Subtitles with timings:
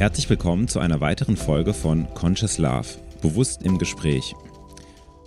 [0.00, 2.88] Herzlich willkommen zu einer weiteren Folge von Conscious Love,
[3.20, 4.34] bewusst im Gespräch.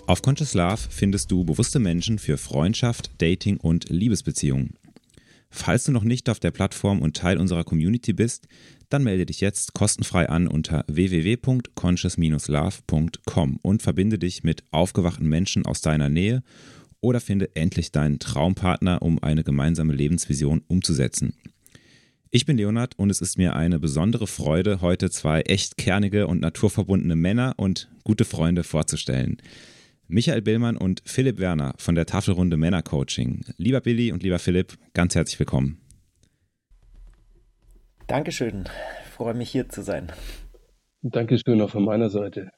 [0.08, 4.74] Auf Conscious Love findest du bewusste Menschen für Freundschaft, Dating und Liebesbeziehungen.
[5.52, 8.48] Falls du noch nicht auf der Plattform und Teil unserer Community bist,
[8.90, 15.82] dann melde dich jetzt kostenfrei an unter www.conscious-love.com und verbinde dich mit aufgewachten Menschen aus
[15.82, 16.42] deiner Nähe
[17.00, 21.36] oder finde endlich deinen Traumpartner, um eine gemeinsame Lebensvision umzusetzen.
[22.36, 26.42] Ich bin Leonard und es ist mir eine besondere Freude, heute zwei echt kernige und
[26.42, 29.38] naturverbundene Männer und gute Freunde vorzustellen.
[30.08, 33.46] Michael Billmann und Philipp Werner von der Tafelrunde Männercoaching.
[33.58, 35.78] Lieber Billy und lieber Philipp, ganz herzlich willkommen.
[38.08, 38.64] Dankeschön.
[39.04, 40.12] Ich freue mich hier zu sein.
[41.04, 42.50] Dankeschön auch von meiner Seite.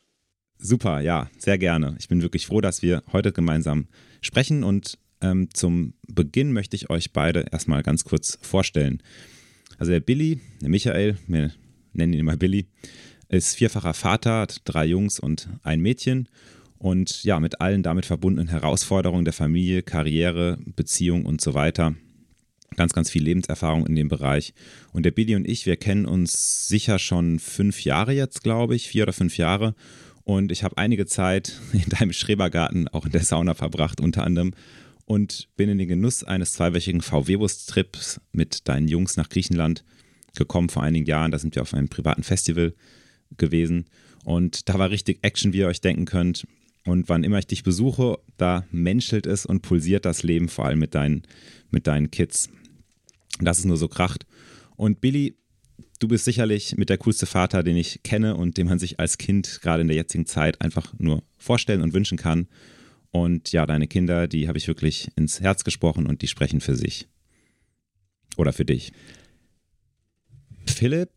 [0.57, 1.97] Super, ja, sehr gerne.
[1.99, 3.89] Ich bin wirklich froh, dass wir heute gemeinsam
[4.21, 9.03] sprechen und ähm, zum Beginn möchte ich euch beide erstmal ganz kurz vorstellen.
[9.77, 11.51] Also der Billy, der Michael, wir
[11.93, 12.65] nennen ihn immer Billy,
[13.29, 16.29] ist vierfacher Vater, hat drei Jungs und ein Mädchen
[16.77, 21.95] und ja, mit allen damit verbundenen Herausforderungen der Familie, Karriere, Beziehung und so weiter.
[22.75, 24.53] Ganz, ganz viel Lebenserfahrung in dem Bereich.
[24.91, 28.89] Und der Billy und ich, wir kennen uns sicher schon fünf Jahre jetzt, glaube ich,
[28.89, 29.75] vier oder fünf Jahre.
[30.25, 34.53] Und ich habe einige Zeit in deinem Schrebergarten, auch in der Sauna verbracht, unter anderem.
[35.05, 39.83] Und bin in den Genuss eines zweiwöchigen VW-Bus-Trips mit deinen Jungs nach Griechenland
[40.35, 41.31] gekommen vor einigen Jahren.
[41.31, 42.73] Da sind wir auf einem privaten Festival
[43.37, 43.85] gewesen.
[44.23, 46.45] Und da war richtig Action, wie ihr euch denken könnt.
[46.85, 50.79] Und wann immer ich dich besuche, da menschelt es und pulsiert das Leben, vor allem
[50.79, 51.23] mit deinen,
[51.71, 52.49] mit deinen Kids.
[53.39, 54.25] Das ist nur so kracht.
[54.75, 55.37] Und Billy,
[55.99, 59.17] du bist sicherlich mit der coolste Vater, den ich kenne und den man sich als
[59.17, 62.47] Kind gerade in der jetzigen Zeit einfach nur vorstellen und wünschen kann.
[63.11, 66.75] Und ja, deine Kinder, die habe ich wirklich ins Herz gesprochen und die sprechen für
[66.75, 67.07] sich.
[68.37, 68.91] Oder für dich.
[70.65, 71.11] Philipp,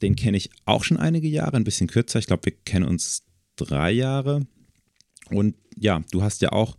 [0.00, 2.18] den kenne ich auch schon einige Jahre, ein bisschen kürzer.
[2.18, 3.24] Ich glaube, wir kennen uns
[3.56, 4.46] drei Jahre.
[5.30, 6.78] Und ja, du hast ja auch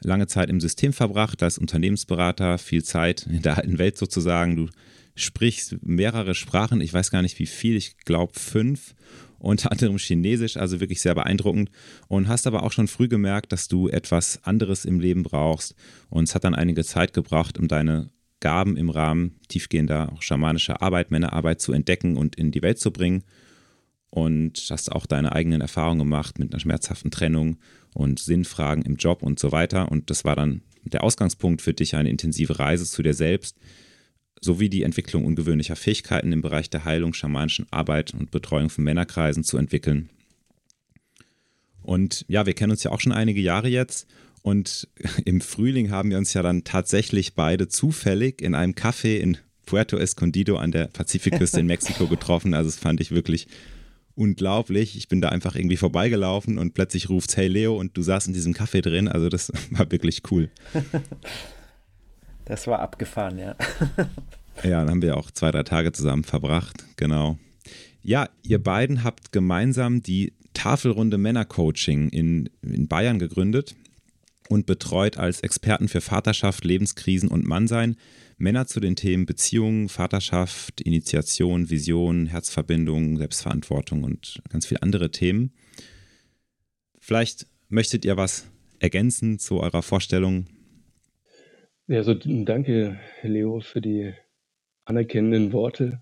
[0.00, 4.56] lange Zeit im System verbracht als Unternehmensberater, viel Zeit in der alten Welt sozusagen.
[4.56, 4.68] Du
[5.14, 8.94] sprichst mehrere Sprachen, ich weiß gar nicht wie viel, ich glaube fünf,
[9.42, 11.70] unter anderem Chinesisch, also wirklich sehr beeindruckend.
[12.08, 15.74] Und hast aber auch schon früh gemerkt, dass du etwas anderes im Leben brauchst.
[16.08, 18.10] Und es hat dann einige Zeit gebraucht, um deine
[18.40, 22.92] Gaben im Rahmen tiefgehender, auch schamanischer Arbeit, Männerarbeit zu entdecken und in die Welt zu
[22.92, 23.24] bringen.
[24.10, 27.56] Und hast auch deine eigenen Erfahrungen gemacht mit einer schmerzhaften Trennung
[27.94, 29.90] und Sinnfragen im Job und so weiter.
[29.90, 33.56] Und das war dann der Ausgangspunkt für dich, eine intensive Reise zu dir selbst,
[34.42, 39.44] sowie die Entwicklung ungewöhnlicher Fähigkeiten im Bereich der Heilung, schamanischen Arbeit und Betreuung von Männerkreisen
[39.44, 40.10] zu entwickeln.
[41.82, 44.06] Und ja, wir kennen uns ja auch schon einige Jahre jetzt.
[44.42, 44.88] Und
[45.24, 49.96] im Frühling haben wir uns ja dann tatsächlich beide zufällig in einem Café in Puerto
[49.96, 52.54] Escondido an der Pazifikküste in Mexiko getroffen.
[52.54, 53.46] Also das fand ich wirklich
[54.14, 54.96] unglaublich.
[54.96, 58.34] Ich bin da einfach irgendwie vorbeigelaufen und plötzlich ruft Hey Leo und du saßt in
[58.34, 59.08] diesem Café drin.
[59.08, 60.50] Also das war wirklich cool.
[62.44, 63.56] Das war abgefahren, ja.
[64.62, 67.38] ja, dann haben wir auch zwei, drei Tage zusammen verbracht, genau.
[68.02, 73.74] Ja, ihr beiden habt gemeinsam die Tafelrunde Männercoaching in, in Bayern gegründet
[74.48, 77.96] und betreut als Experten für Vaterschaft, Lebenskrisen und Mannsein
[78.42, 85.52] Männer zu den Themen Beziehungen, Vaterschaft, Initiation, Vision, Herzverbindung, Selbstverantwortung und ganz viele andere Themen.
[86.98, 88.46] Vielleicht möchtet ihr was
[88.80, 90.46] ergänzen zu eurer Vorstellung?
[91.88, 94.12] Ja, also danke, Leo, für die
[94.84, 96.00] anerkennenden Worte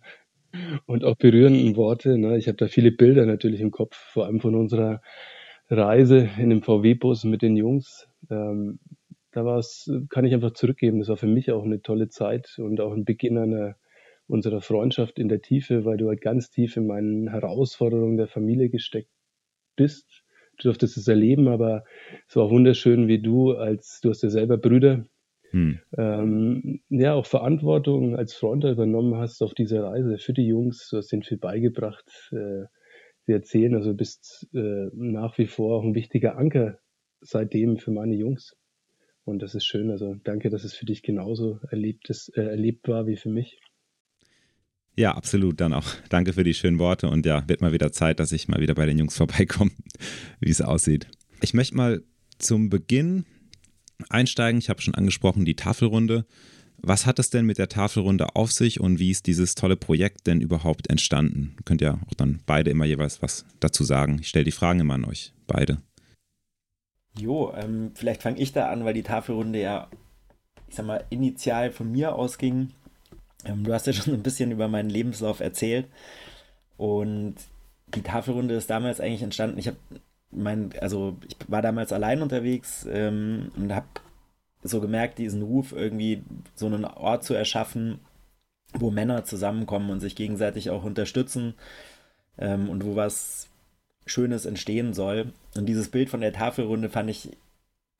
[0.86, 2.18] und auch berührenden Worte.
[2.18, 2.38] Ne?
[2.38, 5.00] Ich habe da viele Bilder natürlich im Kopf, vor allem von unserer
[5.70, 8.08] Reise in dem VW-Bus mit den Jungs.
[8.30, 8.80] Ähm,
[9.32, 10.98] da es, kann ich einfach zurückgeben.
[10.98, 13.76] Das war für mich auch eine tolle Zeit und auch ein Beginn einer
[14.26, 18.70] unserer Freundschaft in der Tiefe, weil du halt ganz tief in meinen Herausforderungen der Familie
[18.70, 19.10] gesteckt
[19.76, 20.24] bist.
[20.58, 21.84] Du durftest es erleben, aber
[22.28, 25.06] es war wunderschön, wie du als, du hast ja selber Brüder,
[25.50, 25.80] hm.
[25.96, 30.88] ähm, ja, auch Verantwortung als Freund übernommen hast auf dieser Reise für die Jungs.
[30.90, 32.30] Du hast ihnen viel beigebracht.
[32.32, 32.66] Äh,
[33.26, 36.78] sie erzählen, also bist äh, nach wie vor auch ein wichtiger Anker
[37.20, 38.56] seitdem für meine Jungs.
[39.24, 39.90] Und das ist schön.
[39.90, 43.60] Also danke, dass es für dich genauso erlebt, ist, äh, erlebt war wie für mich.
[44.96, 45.60] Ja, absolut.
[45.60, 47.08] Dann auch danke für die schönen Worte.
[47.08, 49.70] Und ja, wird mal wieder Zeit, dass ich mal wieder bei den Jungs vorbeikomme,
[50.40, 51.08] wie es aussieht.
[51.42, 52.02] Ich möchte mal
[52.38, 53.24] zum Beginn
[54.08, 54.58] einsteigen.
[54.58, 56.26] Ich habe schon angesprochen, die Tafelrunde.
[56.82, 60.26] Was hat es denn mit der Tafelrunde auf sich und wie ist dieses tolle Projekt
[60.26, 61.56] denn überhaupt entstanden?
[61.64, 64.18] Könnt ihr auch dann beide immer jeweils was dazu sagen.
[64.20, 65.82] Ich stelle die Fragen immer an euch beide.
[67.18, 69.88] Jo, ähm, vielleicht fange ich da an, weil die Tafelrunde ja,
[70.68, 72.70] ich sag mal, initial von mir ausging.
[73.44, 75.86] Ähm, du hast ja schon ein bisschen über meinen Lebenslauf erzählt.
[76.78, 77.34] Und
[77.94, 79.58] die Tafelrunde ist damals eigentlich entstanden.
[79.58, 79.76] Ich habe
[80.30, 83.86] mein, also ich war damals allein unterwegs ähm, und habe
[84.62, 86.22] so gemerkt, diesen Ruf irgendwie
[86.54, 88.00] so einen Ort zu erschaffen,
[88.74, 91.54] wo Männer zusammenkommen und sich gegenseitig auch unterstützen
[92.38, 93.48] ähm, und wo was
[94.06, 95.32] Schönes entstehen soll.
[95.56, 97.36] Und dieses Bild von der Tafelrunde fand ich,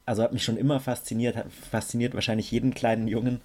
[0.06, 1.36] also hat mich schon immer fasziniert,
[1.70, 3.40] fasziniert wahrscheinlich jeden kleinen Jungen.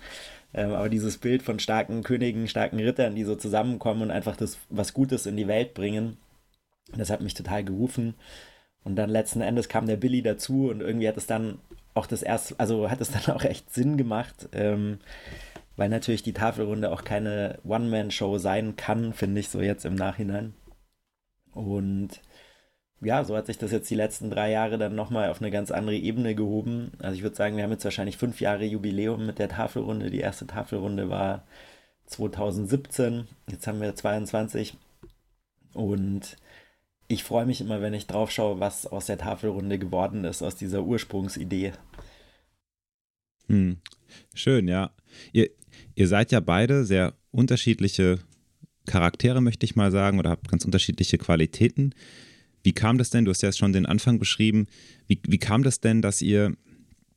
[0.54, 4.58] Ähm, aber dieses Bild von starken Königen, starken Rittern, die so zusammenkommen und einfach das
[4.70, 6.18] was Gutes in die Welt bringen,
[6.96, 8.16] das hat mich total gerufen.
[8.86, 11.58] Und dann letzten Endes kam der Billy dazu und irgendwie hat es dann
[11.96, 15.00] auch das erste, also hat es dann auch echt Sinn gemacht, ähm,
[15.76, 20.54] weil natürlich die Tafelrunde auch keine One-Man-Show sein kann, finde ich so jetzt im Nachhinein.
[21.52, 22.22] Und
[23.02, 25.72] ja, so hat sich das jetzt die letzten drei Jahre dann nochmal auf eine ganz
[25.72, 26.92] andere Ebene gehoben.
[27.00, 30.10] Also ich würde sagen, wir haben jetzt wahrscheinlich fünf Jahre Jubiläum mit der Tafelrunde.
[30.12, 31.44] Die erste Tafelrunde war
[32.06, 34.78] 2017, jetzt haben wir 22.
[35.74, 36.38] Und
[37.08, 40.56] ich freue mich immer, wenn ich drauf schaue, was aus der Tafelrunde geworden ist, aus
[40.56, 41.74] dieser Ursprungsidee.
[43.48, 43.78] Hm.
[44.34, 44.92] Schön, ja.
[45.32, 45.50] Ihr,
[45.96, 48.20] ihr seid ja beide sehr unterschiedliche
[48.86, 51.94] Charaktere, möchte ich mal sagen, oder habt ganz unterschiedliche Qualitäten.
[52.64, 54.68] Wie kam das denn, du hast ja schon den Anfang beschrieben,
[55.08, 56.56] wie, wie kam das denn, dass ihr,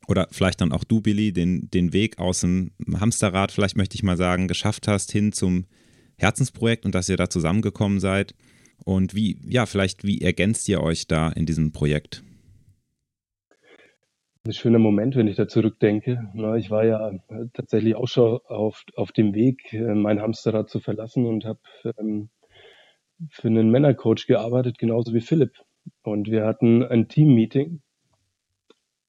[0.07, 4.03] oder vielleicht dann auch du, Billy, den, den Weg aus dem Hamsterrad, vielleicht möchte ich
[4.03, 5.65] mal sagen, geschafft hast hin zum
[6.17, 8.35] Herzensprojekt und dass ihr da zusammengekommen seid?
[8.85, 12.23] Und wie, ja, vielleicht, wie ergänzt ihr euch da in diesem Projekt?
[14.47, 16.31] Ein schöner Moment, wenn ich da zurückdenke.
[16.57, 17.13] Ich war ja
[17.53, 21.61] tatsächlich auch schon auf, auf dem Weg, äh, mein Hamsterrad zu verlassen und habe
[21.99, 22.31] ähm,
[23.31, 25.53] für einen Männercoach gearbeitet, genauso wie Philipp.
[26.03, 27.83] Und wir hatten ein Team-Meeting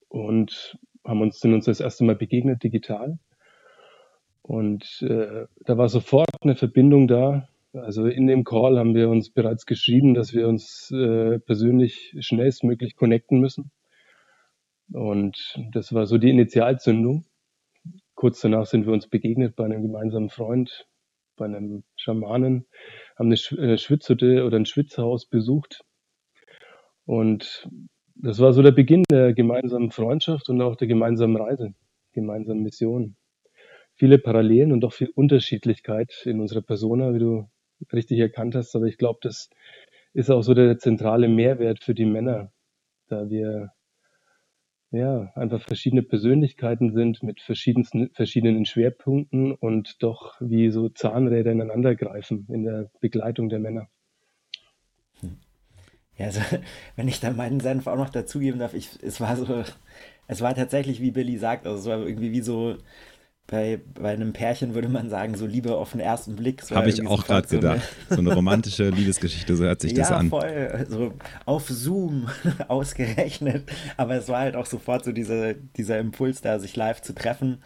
[0.09, 3.19] und haben uns, sind uns das erste Mal begegnet digital.
[4.41, 9.31] Und äh, da war sofort eine Verbindung da also in dem Call haben wir uns
[9.31, 13.71] bereits geschrieben, dass wir uns äh, persönlich schnellstmöglich connecten müssen.
[14.91, 17.25] Und das war so die Initialzündung.
[18.15, 20.87] Kurz danach sind wir uns begegnet bei einem gemeinsamen Freund,
[21.37, 22.65] bei einem Schamanen,
[23.17, 25.81] haben eine, Sch eine Schwitzhütte oder ein Schwitzhaus besucht.
[27.05, 27.69] Und
[28.15, 31.73] das war so der Beginn der gemeinsamen Freundschaft und auch der gemeinsamen Reise,
[32.13, 33.15] gemeinsamen Mission.
[33.95, 37.49] Viele Parallelen und doch viel Unterschiedlichkeit in unserer Persona, wie du
[37.93, 38.75] richtig erkannt hast.
[38.75, 39.49] Aber ich glaube, das
[40.13, 42.51] ist auch so der zentrale Mehrwert für die Männer,
[43.07, 43.71] da wir
[44.91, 51.95] ja einfach verschiedene Persönlichkeiten sind mit verschiedenen, verschiedenen Schwerpunkten und doch wie so Zahnräder ineinander
[51.95, 53.87] greifen in der Begleitung der Männer.
[56.17, 56.41] Ja, also
[56.95, 59.63] wenn ich da meinen Senf auch noch dazugeben darf, ich, es war so,
[60.27, 62.75] es war tatsächlich, wie Billy sagt, also es war irgendwie wie so
[63.49, 66.61] bei, bei einem Pärchen würde man sagen, so Liebe auf den ersten Blick.
[66.61, 67.81] So Habe ich auch gerade so gedacht.
[68.09, 70.25] so eine romantische Liebesgeschichte, so hört sich das ja, an.
[70.25, 70.71] Ja, voll.
[70.73, 71.13] Also
[71.45, 72.29] auf Zoom
[72.67, 73.69] ausgerechnet.
[73.97, 77.59] Aber es war halt auch sofort so diese, dieser Impuls da, sich live zu treffen.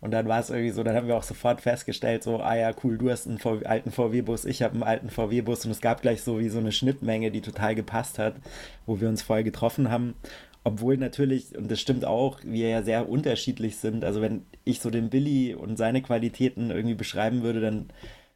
[0.00, 2.72] Und dann war es irgendwie so, dann haben wir auch sofort festgestellt, so, ah ja,
[2.84, 6.02] cool, du hast einen VW, alten VW-Bus, ich habe einen alten VW-Bus und es gab
[6.02, 8.34] gleich so wie so eine Schnittmenge, die total gepasst hat,
[8.84, 10.14] wo wir uns voll getroffen haben.
[10.66, 14.02] Obwohl natürlich, und das stimmt auch, wir ja sehr unterschiedlich sind.
[14.02, 17.90] Also wenn ich so den Billy und seine Qualitäten irgendwie beschreiben würde, dann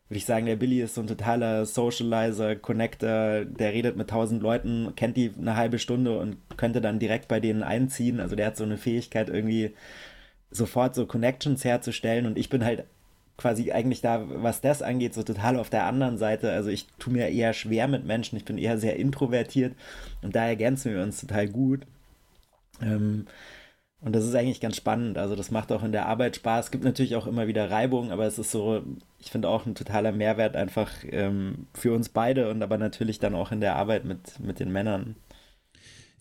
[0.09, 4.43] würde ich sagen, der Billy ist so ein totaler Socializer, Connector, der redet mit tausend
[4.43, 8.21] Leuten, kennt die eine halbe Stunde und könnte dann direkt bei denen einziehen.
[8.21, 9.75] Also der hat so eine Fähigkeit, irgendwie
[10.51, 12.85] sofort so Connections herzustellen und ich bin halt
[13.39, 16.53] quasi eigentlich da, was das angeht, so total auf der anderen Seite.
[16.53, 19.75] Also ich tue mir eher schwer mit Menschen, ich bin eher sehr introvertiert
[20.23, 21.87] und da ergänzen wir uns total gut.
[22.81, 23.27] Ähm,
[24.01, 25.19] und das ist eigentlich ganz spannend.
[25.19, 26.67] Also das macht auch in der Arbeit Spaß.
[26.67, 28.83] Es gibt natürlich auch immer wieder Reibung, aber es ist so,
[29.19, 33.35] ich finde auch ein totaler Mehrwert einfach ähm, für uns beide und aber natürlich dann
[33.35, 35.17] auch in der Arbeit mit, mit den Männern.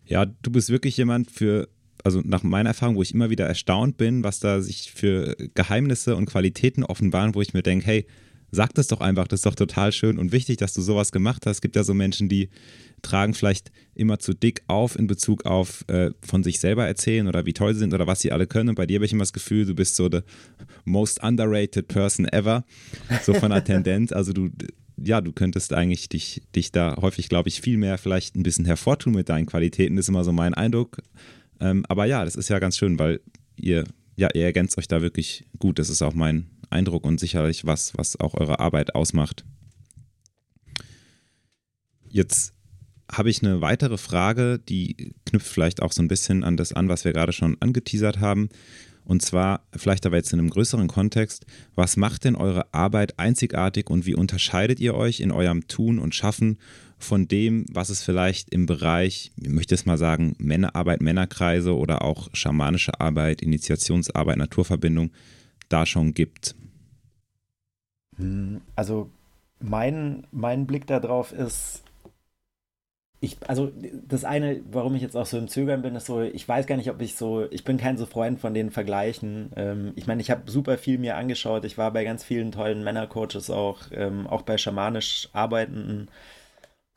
[0.06, 1.68] Ja, du bist wirklich jemand für,
[2.04, 6.16] also nach meiner Erfahrung, wo ich immer wieder erstaunt bin, was da sich für Geheimnisse
[6.16, 8.08] und Qualitäten offenbaren, wo ich mir denke, hey,
[8.52, 11.46] sag das doch einfach, das ist doch total schön und wichtig, dass du sowas gemacht
[11.46, 11.58] hast.
[11.58, 12.50] Es gibt ja so Menschen, die
[13.02, 17.46] tragen vielleicht immer zu dick auf in Bezug auf äh, von sich selber erzählen oder
[17.46, 18.70] wie toll sie sind oder was sie alle können.
[18.70, 20.22] Und bei dir habe ich immer das Gefühl, du bist so the
[20.86, 22.64] most underrated person ever,
[23.24, 24.12] so von der Tendenz.
[24.12, 24.50] Also du,
[24.98, 28.66] ja, du könntest eigentlich dich, dich da häufig, glaube ich, viel mehr vielleicht ein bisschen
[28.66, 30.98] hervortun mit deinen Qualitäten, das ist immer so mein Eindruck.
[31.60, 33.20] Ähm, aber ja, das ist ja ganz schön, weil
[33.58, 33.84] ihr,
[34.16, 35.80] ja, ihr ergänzt euch da wirklich gut.
[35.80, 39.46] Das ist auch mein Eindruck und sicherlich was, was auch eure Arbeit ausmacht.
[42.10, 42.54] Jetzt
[43.12, 46.90] habe ich eine weitere Frage, die knüpft vielleicht auch so ein bisschen an das an,
[46.90, 48.50] was wir gerade schon angeteasert haben.
[49.06, 51.46] Und zwar vielleicht aber jetzt in einem größeren Kontext,
[51.76, 56.14] was macht denn eure Arbeit einzigartig und wie unterscheidet ihr euch in eurem Tun und
[56.14, 56.58] Schaffen
[56.98, 62.02] von dem, was es vielleicht im Bereich, ich möchte es mal sagen, Männerarbeit, Männerkreise oder
[62.02, 65.12] auch schamanische Arbeit, Initiationsarbeit, Naturverbindung
[65.70, 66.56] da schon gibt?
[68.18, 69.10] Hm, also
[69.60, 71.84] mein, mein Blick darauf ist,
[73.20, 73.72] ich, also
[74.08, 76.78] das eine, warum ich jetzt auch so im Zögern bin, ist so, ich weiß gar
[76.78, 79.52] nicht, ob ich so, ich bin kein so Freund von den Vergleichen.
[79.56, 81.66] Ähm, ich meine, ich habe super viel mir angeschaut.
[81.66, 86.10] Ich war bei ganz vielen tollen Männercoaches auch, ähm, auch bei schamanisch Arbeitenden.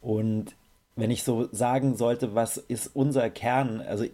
[0.01, 0.55] Und
[0.97, 4.05] wenn ich so sagen sollte, was ist unser Kern, also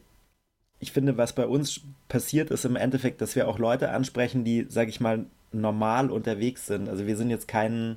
[0.79, 4.67] ich finde, was bei uns passiert, ist im Endeffekt, dass wir auch Leute ansprechen, die,
[4.69, 6.89] sag ich mal, normal unterwegs sind.
[6.89, 7.97] Also wir sind jetzt kein,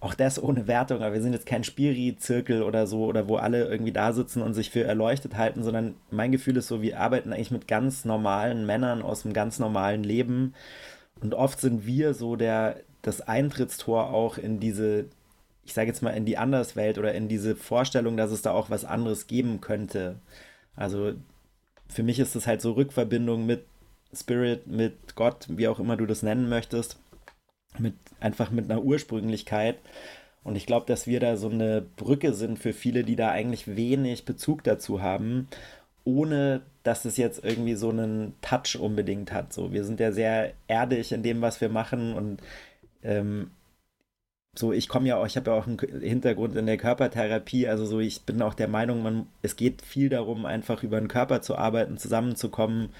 [0.00, 3.66] auch das ohne Wertung, aber wir sind jetzt kein Spiri-Zirkel oder so, oder wo alle
[3.66, 7.32] irgendwie da sitzen und sich für erleuchtet halten, sondern mein Gefühl ist so, wir arbeiten
[7.32, 10.54] eigentlich mit ganz normalen Männern aus einem ganz normalen Leben.
[11.20, 15.06] Und oft sind wir so der, das Eintrittstor auch in diese,
[15.64, 18.70] ich sage jetzt mal, in die Anderswelt oder in diese Vorstellung, dass es da auch
[18.70, 20.16] was anderes geben könnte.
[20.76, 21.14] Also
[21.88, 23.64] für mich ist das halt so Rückverbindung mit
[24.12, 26.98] Spirit, mit Gott, wie auch immer du das nennen möchtest,
[27.78, 29.78] mit einfach mit einer Ursprünglichkeit.
[30.44, 33.76] Und ich glaube, dass wir da so eine Brücke sind für viele, die da eigentlich
[33.76, 35.48] wenig Bezug dazu haben,
[36.04, 39.52] ohne dass es jetzt irgendwie so einen Touch unbedingt hat.
[39.52, 42.40] So, wir sind ja sehr erdig in dem, was wir machen und
[43.02, 43.50] ähm,
[44.58, 47.86] so, ich komme ja auch, ich habe ja auch einen Hintergrund in der Körpertherapie, also
[47.86, 51.42] so, ich bin auch der Meinung, man, es geht viel darum, einfach über den Körper
[51.42, 52.90] zu arbeiten, zusammenzukommen,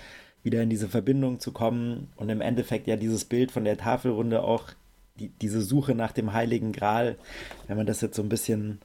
[0.43, 4.43] wieder in diese Verbindung zu kommen und im Endeffekt ja dieses Bild von der Tafelrunde
[4.43, 4.71] auch,
[5.19, 7.17] die, diese Suche nach dem Heiligen Gral,
[7.67, 8.79] wenn man das jetzt so ein bisschen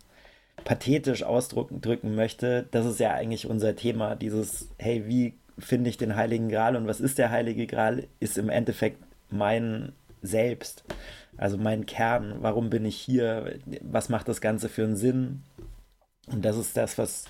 [0.66, 6.16] pathetisch ausdrücken möchte, das ist ja eigentlich unser Thema, dieses, hey, wie finde ich den
[6.16, 10.84] Heiligen Gral und was ist der Heilige Gral, ist im Endeffekt mein Selbst.
[11.38, 15.44] Also mein Kern, warum bin ich hier, was macht das Ganze für einen Sinn?
[16.28, 17.26] Und das ist das, was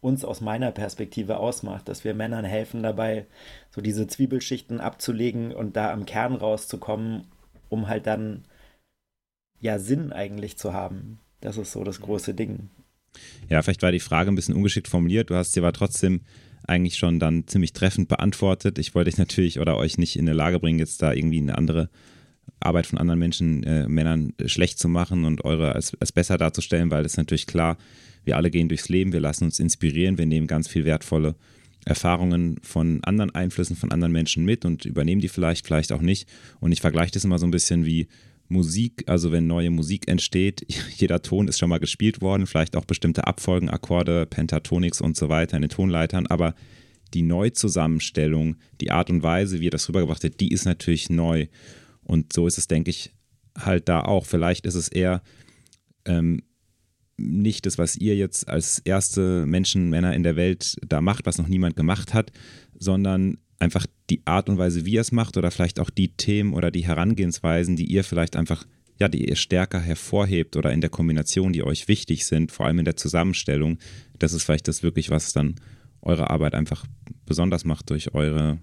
[0.00, 3.26] uns aus meiner Perspektive ausmacht, dass wir Männern helfen dabei,
[3.70, 7.26] so diese Zwiebelschichten abzulegen und da am Kern rauszukommen,
[7.68, 8.44] um halt dann
[9.60, 11.18] ja Sinn eigentlich zu haben.
[11.40, 12.70] Das ist so das große Ding.
[13.48, 15.30] Ja, vielleicht war die Frage ein bisschen ungeschickt formuliert.
[15.30, 16.20] Du hast sie aber trotzdem
[16.66, 18.78] eigentlich schon dann ziemlich treffend beantwortet.
[18.78, 21.56] Ich wollte dich natürlich oder euch nicht in der Lage bringen, jetzt da irgendwie eine
[21.56, 21.88] andere
[22.60, 26.90] Arbeit von anderen Menschen, äh, Männern schlecht zu machen und eure als, als besser darzustellen,
[26.90, 27.78] weil ist natürlich klar,
[28.24, 31.34] wir alle gehen durchs Leben, wir lassen uns inspirieren, wir nehmen ganz viel wertvolle
[31.84, 36.28] Erfahrungen von anderen Einflüssen, von anderen Menschen mit und übernehmen die vielleicht, vielleicht auch nicht.
[36.60, 38.08] Und ich vergleiche das immer so ein bisschen wie
[38.48, 42.84] Musik, also wenn neue Musik entsteht, jeder Ton ist schon mal gespielt worden, vielleicht auch
[42.84, 46.54] bestimmte Abfolgen, Akkorde, Pentatonics und so weiter in den Tonleitern, aber
[47.14, 51.46] die Neuzusammenstellung, die Art und Weise, wie er das rübergebracht hat, die ist natürlich neu.
[52.08, 53.12] Und so ist es, denke ich,
[53.56, 54.26] halt da auch.
[54.26, 55.22] Vielleicht ist es eher
[56.06, 56.42] ähm,
[57.18, 61.38] nicht das, was ihr jetzt als erste Menschen, Männer in der Welt da macht, was
[61.38, 62.32] noch niemand gemacht hat,
[62.78, 66.54] sondern einfach die Art und Weise, wie ihr es macht oder vielleicht auch die Themen
[66.54, 68.64] oder die Herangehensweisen, die ihr vielleicht einfach,
[68.98, 72.78] ja, die ihr stärker hervorhebt oder in der Kombination, die euch wichtig sind, vor allem
[72.78, 73.78] in der Zusammenstellung.
[74.18, 75.56] Das ist vielleicht das wirklich, was dann
[76.00, 76.86] eure Arbeit einfach
[77.26, 78.58] besonders macht durch eure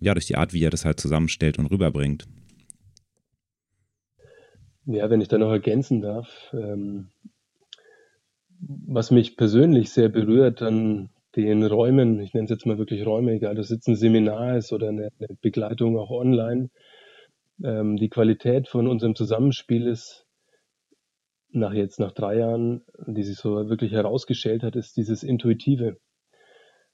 [0.00, 2.26] ja, durch die Art, wie er das halt zusammenstellt und rüberbringt.
[4.86, 7.08] Ja, wenn ich da noch ergänzen darf, ähm,
[8.60, 13.32] was mich persönlich sehr berührt an den Räumen, ich nenne es jetzt mal wirklich Räume,
[13.32, 16.70] egal, ob es jetzt ein Seminar ist oder eine, eine Begleitung auch online,
[17.62, 20.26] ähm, die Qualität von unserem Zusammenspiel ist,
[21.50, 25.96] nach jetzt, nach drei Jahren, die sich so wirklich herausgestellt hat, ist dieses Intuitive.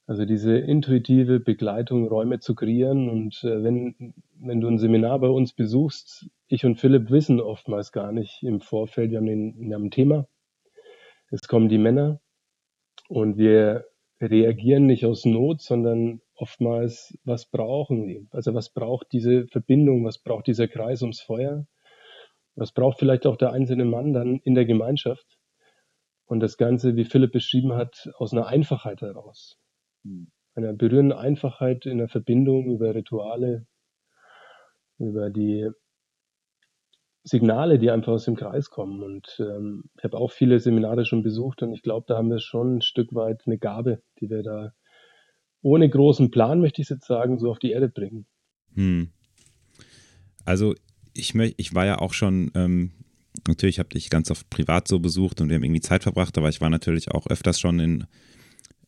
[0.07, 3.09] Also diese intuitive Begleitung, Räume zu kreieren.
[3.09, 7.91] Und äh, wenn, wenn du ein Seminar bei uns besuchst, ich und Philipp wissen oftmals
[7.91, 10.27] gar nicht im Vorfeld, wir haben, den, wir haben ein Thema,
[11.29, 12.19] es kommen die Männer
[13.07, 13.85] und wir
[14.19, 18.27] reagieren nicht aus Not, sondern oftmals, was brauchen die?
[18.31, 21.65] Also was braucht diese Verbindung, was braucht dieser Kreis ums Feuer?
[22.55, 25.39] Was braucht vielleicht auch der einzelne Mann dann in der Gemeinschaft?
[26.25, 29.60] Und das Ganze, wie Philipp beschrieben hat, aus einer Einfachheit heraus
[30.55, 33.65] einer berührenden Einfachheit in der Verbindung über Rituale,
[34.97, 35.69] über die
[37.23, 39.03] Signale, die einfach aus dem Kreis kommen.
[39.03, 42.39] Und ähm, ich habe auch viele Seminare schon besucht und ich glaube, da haben wir
[42.39, 44.73] schon ein Stück weit eine Gabe, die wir da
[45.61, 48.25] ohne großen Plan, möchte ich jetzt sagen, so auf die Erde bringen.
[48.73, 49.11] Hm.
[50.43, 50.73] Also
[51.13, 52.91] ich, ich war ja auch schon, ähm,
[53.47, 56.49] natürlich habe ich ganz oft privat so besucht und wir haben irgendwie Zeit verbracht, aber
[56.49, 58.05] ich war natürlich auch öfters schon in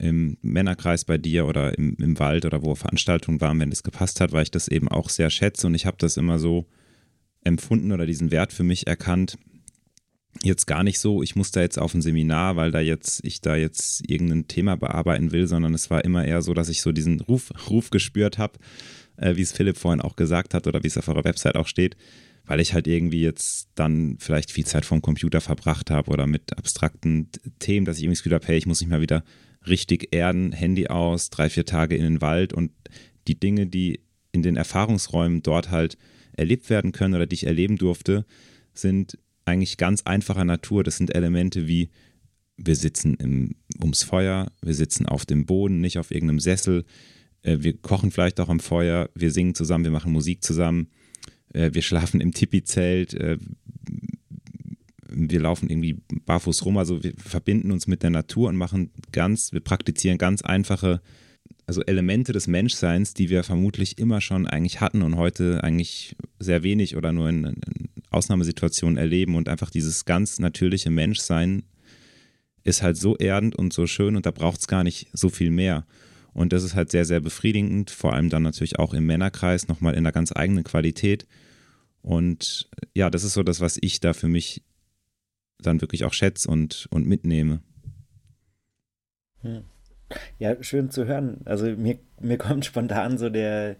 [0.03, 4.19] im Männerkreis bei dir oder im, im Wald oder wo Veranstaltungen waren, wenn es gepasst
[4.19, 6.65] hat, weil ich das eben auch sehr schätze und ich habe das immer so
[7.43, 9.38] empfunden oder diesen Wert für mich erkannt.
[10.41, 13.39] Jetzt gar nicht so, ich muss da jetzt auf ein Seminar, weil da jetzt, ich
[13.39, 16.91] da jetzt irgendein Thema bearbeiten will, sondern es war immer eher so, dass ich so
[16.91, 18.60] diesen Ruf, Ruf gespürt habe,
[19.15, 21.67] äh, wie es Philipp vorhin auch gesagt hat oder wie es auf eurer Website auch
[21.67, 21.95] steht,
[22.45, 26.57] weil ich halt irgendwie jetzt dann vielleicht viel Zeit vom Computer verbracht habe oder mit
[26.57, 27.29] abstrakten
[27.60, 29.24] Themen, dass ich irgendwie das Gefühl habe, hey, ich muss mich mal wieder
[29.67, 32.72] richtig erden, Handy aus, drei, vier Tage in den Wald und
[33.27, 34.01] die Dinge, die
[34.32, 35.98] in den Erfahrungsräumen dort halt
[36.34, 38.25] erlebt werden können oder die ich erleben durfte,
[38.74, 40.84] sind eigentlich ganz einfacher Natur.
[40.84, 41.89] Das sind Elemente wie
[42.58, 46.86] wir sitzen im, ums Feuer, wir sitzen auf dem Boden, nicht auf irgendeinem Sessel,
[47.41, 50.88] äh, wir kochen vielleicht auch am Feuer, wir singen zusammen, wir machen Musik zusammen,
[51.53, 53.38] äh, wir schlafen im Tipi-Zelt, äh,
[55.15, 59.53] wir laufen irgendwie barfuß rum, also wir verbinden uns mit der Natur und machen ganz,
[59.53, 61.01] wir praktizieren ganz einfache,
[61.65, 66.63] also Elemente des Menschseins, die wir vermutlich immer schon eigentlich hatten und heute eigentlich sehr
[66.63, 71.63] wenig oder nur in, in Ausnahmesituationen erleben und einfach dieses ganz natürliche Menschsein
[72.63, 75.51] ist halt so erdend und so schön und da braucht es gar nicht so viel
[75.51, 75.86] mehr.
[76.34, 79.93] Und das ist halt sehr, sehr befriedigend, vor allem dann natürlich auch im Männerkreis nochmal
[79.93, 81.27] in einer ganz eigenen Qualität.
[82.01, 84.63] Und ja, das ist so das, was ich da für mich
[85.65, 87.62] dann wirklich auch schätze und, und mitnehme.
[89.41, 89.63] Hm.
[90.39, 91.41] Ja, schön zu hören.
[91.46, 93.77] Also mir, mir kommt spontan so der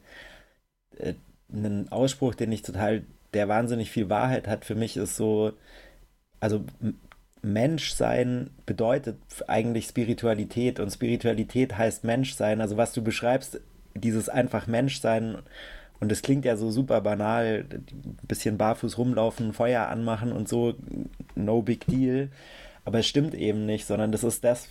[0.98, 1.14] äh,
[1.52, 5.54] ein Ausspruch, den ich total, der wahnsinnig viel Wahrheit hat für mich, ist so,
[6.40, 6.66] also
[7.44, 12.62] Menschsein bedeutet eigentlich Spiritualität und Spiritualität heißt Menschsein.
[12.62, 13.62] Also was du beschreibst,
[13.96, 15.38] dieses einfach Menschsein
[16.04, 20.74] und es klingt ja so super banal, ein bisschen barfuß rumlaufen, Feuer anmachen und so,
[21.36, 22.28] no big deal.
[22.84, 24.68] Aber es stimmt eben nicht, sondern das ist das,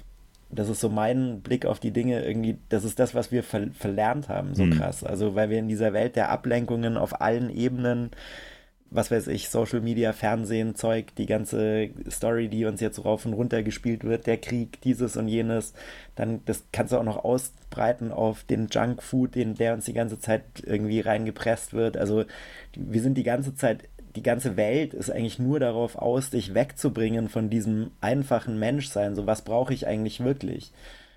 [0.51, 3.69] das ist so mein Blick auf die Dinge irgendwie, das ist das, was wir ver
[3.73, 4.73] verlernt haben, so mhm.
[4.73, 5.03] krass.
[5.03, 8.11] Also, weil wir in dieser Welt der Ablenkungen auf allen Ebenen
[8.95, 13.33] was weiß ich, Social Media, Fernsehen, Zeug, die ganze Story, die uns jetzt rauf und
[13.33, 15.73] runter gespielt wird, der Krieg, dieses und jenes,
[16.15, 20.19] dann das kannst du auch noch ausbreiten auf den Junkfood, den der uns die ganze
[20.19, 21.97] Zeit irgendwie reingepresst wird.
[21.97, 22.25] Also
[22.77, 27.29] wir sind die ganze Zeit, die ganze Welt ist eigentlich nur darauf aus, dich wegzubringen
[27.29, 29.15] von diesem einfachen Menschsein.
[29.15, 30.73] So, was brauche ich eigentlich wirklich?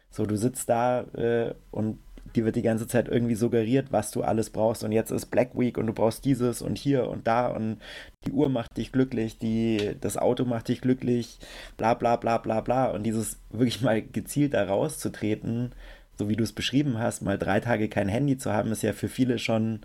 [0.10, 2.00] So, du sitzt da äh, und
[2.36, 4.84] dir wird die ganze Zeit irgendwie suggeriert, was du alles brauchst.
[4.84, 7.48] Und jetzt ist Black Week und du brauchst dieses und hier und da.
[7.48, 7.78] Und
[8.26, 11.39] die Uhr macht dich glücklich, die, das Auto macht dich glücklich,
[11.78, 12.91] bla bla bla bla bla.
[12.91, 15.74] Und dieses wirklich mal gezielt da rauszutreten,
[16.17, 18.93] so wie du es beschrieben hast, mal drei Tage kein Handy zu haben, ist ja
[18.93, 19.82] für viele schon,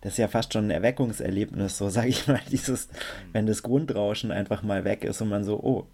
[0.00, 2.88] das ist ja fast schon ein Erweckungserlebnis, so sage ich mal, dieses,
[3.32, 5.86] wenn das Grundrauschen einfach mal weg ist und man so, oh,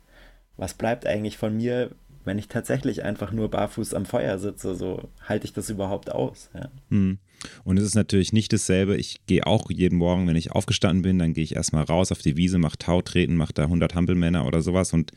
[0.56, 1.90] was bleibt eigentlich von mir,
[2.24, 6.50] wenn ich tatsächlich einfach nur barfuß am Feuer sitze, so halte ich das überhaupt aus.
[6.54, 6.70] Ja.
[6.90, 7.18] Hm.
[7.64, 8.96] Und es ist natürlich nicht dasselbe.
[8.96, 12.20] Ich gehe auch jeden Morgen, wenn ich aufgestanden bin, dann gehe ich erstmal raus auf
[12.20, 15.10] die Wiese, mache Tautreten, mache da 100 Hampelmänner oder sowas und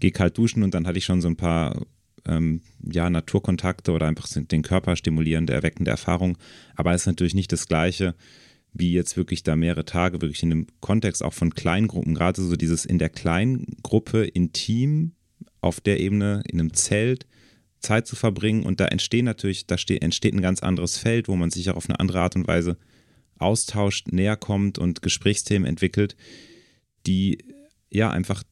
[0.00, 1.80] gehe kalt duschen und dann hatte ich schon so ein paar
[2.26, 6.38] ähm, ja, Naturkontakte oder einfach den Körper stimulierende, erweckende Erfahrung.
[6.74, 8.14] Aber es ist natürlich nicht das Gleiche,
[8.72, 12.56] wie jetzt wirklich da mehrere Tage, wirklich in dem Kontext auch von Kleingruppen, gerade so
[12.56, 15.12] dieses in der Kleingruppe intim
[15.62, 17.26] auf der Ebene in einem Zelt
[17.80, 21.50] Zeit zu verbringen und da entstehen natürlich, da entsteht ein ganz anderes Feld, wo man
[21.50, 22.76] sich auch auf eine andere Art und Weise
[23.38, 26.16] austauscht, näher kommt und Gesprächsthemen entwickelt,
[27.06, 27.38] die
[27.90, 28.44] ja einfach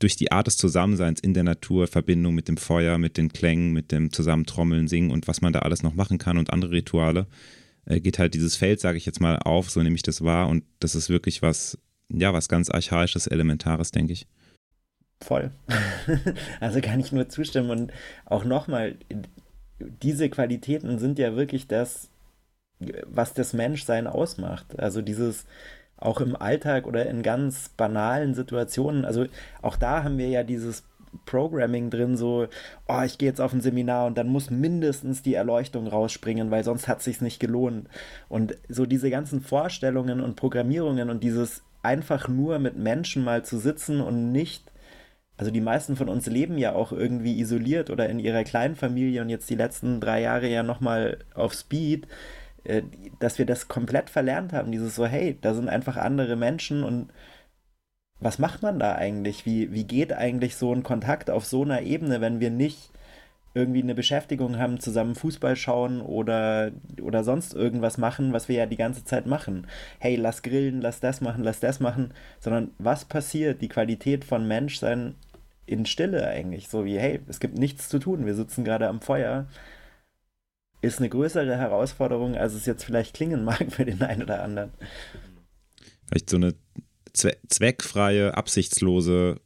[0.00, 3.72] durch die Art des Zusammenseins in der Natur, Verbindung mit dem Feuer, mit den Klängen,
[3.72, 7.28] mit dem Zusammentrommeln, Singen und was man da alles noch machen kann und andere Rituale,
[7.84, 10.48] äh, geht halt dieses Feld, sage ich jetzt mal, auf, so nehme ich das wahr
[10.48, 14.26] und das ist wirklich was, ja, was ganz Archaisches, Elementares, denke ich.
[15.22, 15.50] Voll.
[16.60, 17.70] also kann ich nur zustimmen.
[17.70, 17.92] Und
[18.26, 18.96] auch nochmal,
[19.78, 22.08] diese Qualitäten sind ja wirklich das,
[23.06, 24.78] was das Menschsein ausmacht.
[24.78, 25.46] Also dieses
[25.96, 29.04] auch im Alltag oder in ganz banalen Situationen.
[29.04, 29.26] Also
[29.62, 30.82] auch da haben wir ja dieses
[31.26, 32.48] Programming drin, so,
[32.88, 36.64] oh, ich gehe jetzt auf ein Seminar und dann muss mindestens die Erleuchtung rausspringen, weil
[36.64, 37.88] sonst hat es sich nicht gelohnt.
[38.28, 43.58] Und so diese ganzen Vorstellungen und Programmierungen und dieses einfach nur mit Menschen mal zu
[43.58, 44.71] sitzen und nicht
[45.36, 49.22] also die meisten von uns leben ja auch irgendwie isoliert oder in ihrer kleinen Familie
[49.22, 52.06] und jetzt die letzten drei Jahre ja nochmal auf Speed,
[52.64, 52.82] äh,
[53.18, 54.72] dass wir das komplett verlernt haben.
[54.72, 57.10] Dieses so, hey, da sind einfach andere Menschen und
[58.20, 59.46] was macht man da eigentlich?
[59.46, 62.91] Wie, wie geht eigentlich so ein Kontakt auf so einer Ebene, wenn wir nicht
[63.54, 68.66] irgendwie eine Beschäftigung haben, zusammen Fußball schauen oder, oder sonst irgendwas machen, was wir ja
[68.66, 69.66] die ganze Zeit machen.
[69.98, 73.60] Hey, lass grillen, lass das machen, lass das machen, sondern was passiert?
[73.60, 75.16] Die Qualität von Menschsein
[75.66, 76.68] in Stille eigentlich.
[76.68, 79.46] So wie, hey, es gibt nichts zu tun, wir sitzen gerade am Feuer.
[80.80, 84.70] Ist eine größere Herausforderung, als es jetzt vielleicht klingen mag für den einen oder anderen.
[86.08, 86.54] Vielleicht so eine
[87.12, 89.40] zweckfreie, absichtslose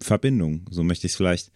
[0.00, 0.66] Verbindung.
[0.70, 1.50] So möchte ich es vielleicht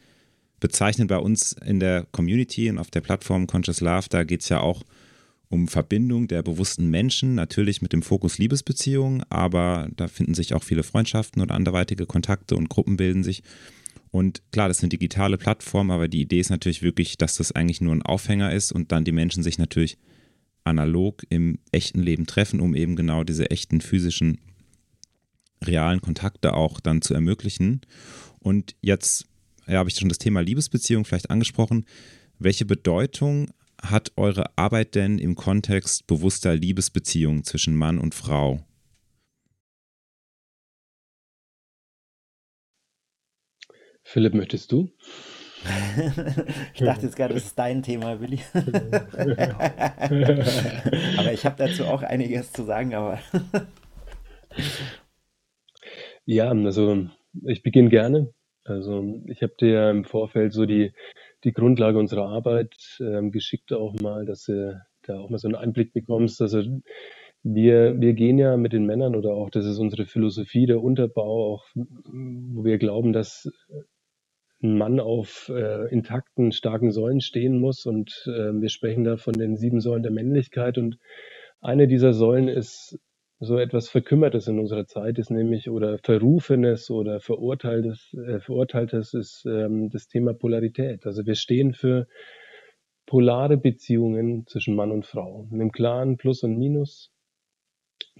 [0.63, 4.07] bezeichnen bei uns in der Community und auf der Plattform Conscious Love.
[4.09, 4.85] Da geht es ja auch
[5.49, 10.63] um Verbindung der bewussten Menschen, natürlich mit dem Fokus Liebesbeziehungen, aber da finden sich auch
[10.63, 13.43] viele Freundschaften oder anderweitige Kontakte und Gruppen bilden sich.
[14.13, 17.53] Und klar, das ist eine digitale Plattform, aber die Idee ist natürlich wirklich, dass das
[17.53, 19.99] eigentlich nur ein Aufhänger ist und dann die Menschen sich natürlich
[20.65, 24.39] analog im echten Leben treffen, um eben genau diese echten physischen,
[25.65, 27.81] realen Kontakte auch dann zu ermöglichen.
[28.39, 29.27] Und jetzt
[29.67, 31.87] ja, habe ich schon das Thema Liebesbeziehung vielleicht angesprochen.
[32.39, 38.65] Welche Bedeutung hat eure Arbeit denn im Kontext bewusster Liebesbeziehungen zwischen Mann und Frau?
[44.03, 44.91] Philipp, möchtest du?
[46.75, 48.41] ich dachte jetzt gerade, das ist dein Thema, Willi.
[51.19, 53.21] aber ich habe dazu auch einiges zu sagen, aber.
[56.25, 57.07] ja, also
[57.45, 58.35] ich beginne gerne.
[58.65, 60.93] Also ich habe dir im Vorfeld so die,
[61.45, 65.57] die Grundlage unserer Arbeit ähm, geschickt auch mal, dass du da auch mal so einen
[65.57, 66.41] Einblick bekommst.
[66.41, 66.63] Also
[67.43, 71.55] wir, wir gehen ja mit den Männern oder auch, das ist unsere Philosophie, der Unterbau,
[71.55, 73.51] auch wo wir glauben, dass
[74.63, 77.85] ein Mann auf äh, intakten, starken Säulen stehen muss.
[77.85, 80.79] Und äh, wir sprechen da von den sieben Säulen der Männlichkeit.
[80.79, 80.99] Und
[81.61, 82.99] eine dieser Säulen ist
[83.45, 89.45] so etwas Verkümmertes in unserer Zeit ist nämlich oder Verrufenes oder Verurteiltes, äh, Verurteiltes ist
[89.47, 91.07] ähm, das Thema Polarität.
[91.07, 92.07] Also wir stehen für
[93.05, 97.11] polare Beziehungen zwischen Mann und Frau, einem klaren Plus und Minus.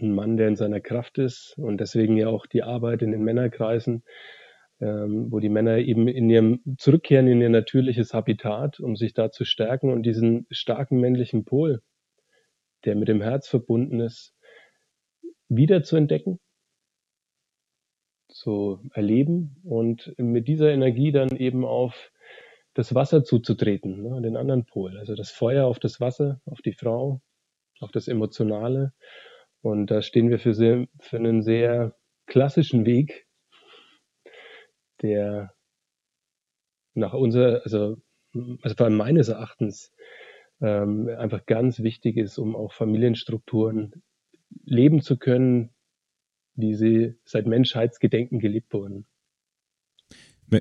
[0.01, 3.23] Ein Mann, der in seiner Kraft ist und deswegen ja auch die Arbeit in den
[3.23, 4.03] Männerkreisen,
[4.81, 9.31] ähm, wo die Männer eben in ihrem zurückkehren in ihr natürliches Habitat, um sich da
[9.31, 11.81] zu stärken und diesen starken männlichen Pol,
[12.85, 14.35] der mit dem Herz verbunden ist,
[15.57, 16.41] wieder zu entdecken,
[18.29, 22.11] zu erleben und mit dieser Energie dann eben auf
[22.75, 24.97] das Wasser zuzutreten, ne, den anderen Pol.
[24.97, 27.21] Also das Feuer auf das Wasser, auf die Frau,
[27.81, 28.95] auf das Emotionale.
[29.61, 31.95] Und da stehen wir für, sehr, für einen sehr
[32.27, 33.27] klassischen Weg,
[35.03, 35.53] der
[36.95, 37.99] nach unserer, also,
[38.63, 39.93] also vor allem meines Erachtens,
[40.63, 44.03] ähm, einfach ganz wichtig ist, um auch Familienstrukturen
[44.65, 45.71] leben zu können,
[46.55, 49.07] wie sie seit Menschheitsgedenken gelebt wurden.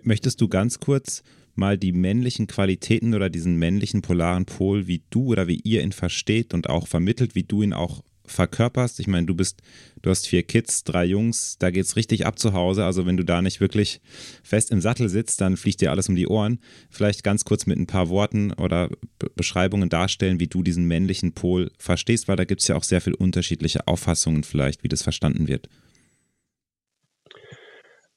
[0.03, 1.21] Möchtest du ganz kurz
[1.53, 5.91] mal die männlichen Qualitäten oder diesen männlichen polaren Pol, wie du oder wie ihr ihn
[5.91, 8.99] versteht und auch vermittelt, wie du ihn auch verkörperst.
[8.99, 9.61] Ich meine, du bist,
[10.01, 12.85] du hast vier Kids, drei Jungs, da geht es richtig ab zu Hause.
[12.85, 14.01] Also wenn du da nicht wirklich
[14.43, 16.59] fest im Sattel sitzt, dann fliegt dir alles um die Ohren.
[16.89, 21.33] Vielleicht ganz kurz mit ein paar Worten oder Be Beschreibungen darstellen, wie du diesen männlichen
[21.33, 25.01] Pol verstehst, weil da gibt es ja auch sehr viele unterschiedliche Auffassungen vielleicht, wie das
[25.01, 25.67] verstanden wird.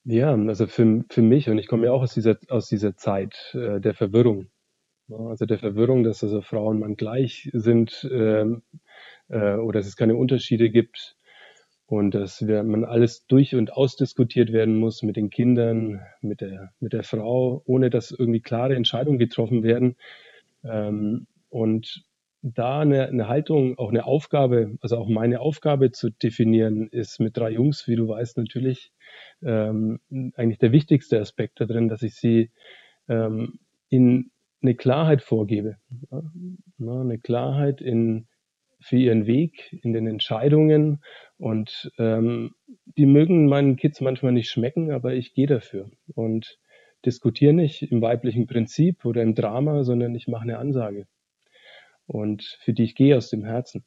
[0.04, 3.54] Ja, also für, für mich, und ich komme ja auch aus dieser, aus dieser Zeit
[3.54, 4.48] äh, der Verwirrung,
[5.08, 8.44] also der Verwirrung, dass also Frau und Mann gleich sind, äh,
[9.28, 11.16] äh, oder dass es keine Unterschiede gibt
[11.86, 16.72] und dass wir, man alles durch und ausdiskutiert werden muss mit den Kindern, mit der,
[16.80, 19.96] mit der Frau, ohne dass irgendwie klare Entscheidungen getroffen werden.
[20.64, 22.04] Ähm, und
[22.42, 27.36] da eine, eine Haltung, auch eine Aufgabe, also auch meine Aufgabe zu definieren, ist mit
[27.36, 28.92] drei Jungs, wie du weißt, natürlich
[29.42, 30.00] ähm,
[30.34, 32.50] eigentlich der wichtigste Aspekt da drin, dass ich sie
[33.08, 33.58] ähm,
[33.88, 35.76] in eine Klarheit vorgebe.
[36.10, 38.26] Ja, eine Klarheit in,
[38.84, 41.02] für ihren Weg in den Entscheidungen.
[41.38, 42.54] Und ähm,
[42.96, 46.58] die mögen meinen Kids manchmal nicht schmecken, aber ich gehe dafür und
[47.04, 51.06] diskutiere nicht im weiblichen Prinzip oder im Drama, sondern ich mache eine Ansage.
[52.06, 53.84] Und für die ich gehe aus dem Herzen.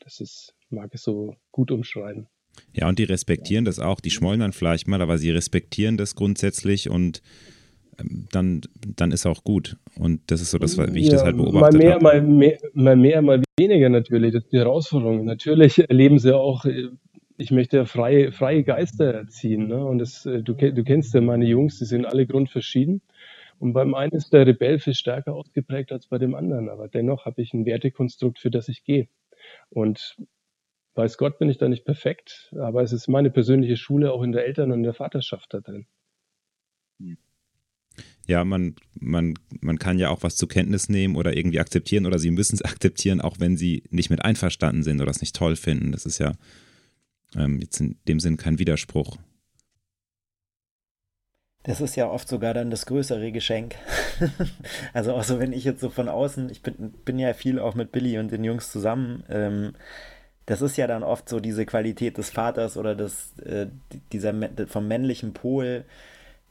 [0.00, 2.28] Das ist, mag ich so gut umschreiben.
[2.72, 4.00] Ja, und die respektieren das auch.
[4.00, 7.22] Die schmollen dann vielleicht mal, aber sie respektieren das grundsätzlich und
[8.32, 8.60] dann,
[8.96, 9.76] dann ist auch gut.
[9.98, 11.76] Und das ist so das, wie ich ja, das halt beobachte.
[11.76, 14.32] Mal mehr, mal mehr, mal mehr, mal weniger natürlich.
[14.32, 15.24] Das ist die Herausforderung.
[15.24, 16.88] Natürlich erleben sie auch, äh,
[17.36, 19.68] ich möchte freie, freie Geister erziehen.
[19.68, 19.84] Ne?
[19.84, 23.02] Und das, äh, du, du kennst ja meine Jungs, die sind alle grundverschieden.
[23.58, 26.68] Und beim einen ist der Rebell viel stärker ausgeprägt als bei dem anderen.
[26.68, 29.08] Aber dennoch habe ich ein Wertekonstrukt, für das ich gehe.
[29.70, 30.16] Und
[30.94, 34.32] weiß Gott, bin ich da nicht perfekt, aber es ist meine persönliche Schule auch in
[34.32, 35.86] der Eltern- und in der Vaterschaft da drin.
[38.28, 42.18] Ja, man, man, man kann ja auch was zur Kenntnis nehmen oder irgendwie akzeptieren oder
[42.18, 45.56] sie müssen es akzeptieren, auch wenn sie nicht mit einverstanden sind oder es nicht toll
[45.56, 45.92] finden.
[45.92, 46.34] Das ist ja
[47.34, 49.16] ähm, jetzt in dem Sinn kein Widerspruch.
[51.62, 53.76] Das ist ja oft sogar dann das größere Geschenk.
[54.92, 57.74] also auch so, wenn ich jetzt so von außen, ich bin, bin ja viel auch
[57.74, 59.72] mit Billy und den Jungs zusammen, ähm,
[60.44, 63.68] das ist ja dann oft so diese Qualität des Vaters oder des, äh,
[64.12, 64.34] dieser
[64.66, 65.84] vom männlichen Pol,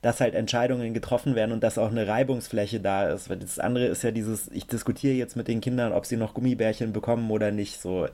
[0.02, 3.30] dass halt Entscheidungen getroffen werden und dass auch eine Reibungsfläche da ist.
[3.30, 6.34] Weil das andere ist ja dieses, ich diskutiere jetzt mit den Kindern, ob sie noch
[6.34, 7.82] Gummibärchen bekommen oder nicht.
[7.82, 8.08] So.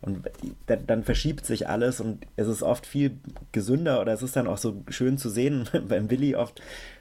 [0.00, 0.28] Und
[0.66, 3.18] dann, verschiebt sich alles und es ist oft viel
[3.50, 6.60] gesünder oder es ist dann auch so schön zu sehen beim Willi oft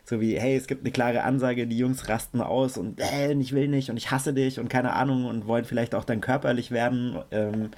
[0.10, 3.52] so wie, hey, es gibt eine klare Ansage, die Jungs rasten aus und äh, ich
[3.52, 6.72] will nicht und ich hasse dich und keine Ahnung und wollen vielleicht auch dann körperlich
[6.72, 7.20] werden.
[7.32, 7.72] Ähm,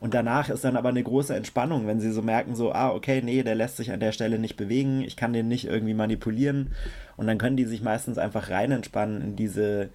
[0.00, 3.20] und danach ist dann aber eine große Entspannung, wenn sie so merken, so, ah, okay,
[3.22, 6.72] nee, der lässt sich an der Stelle nicht bewegen, ich kann den nicht irgendwie manipulieren.
[7.18, 9.90] Und dann können die sich meistens einfach rein entspannen in diese,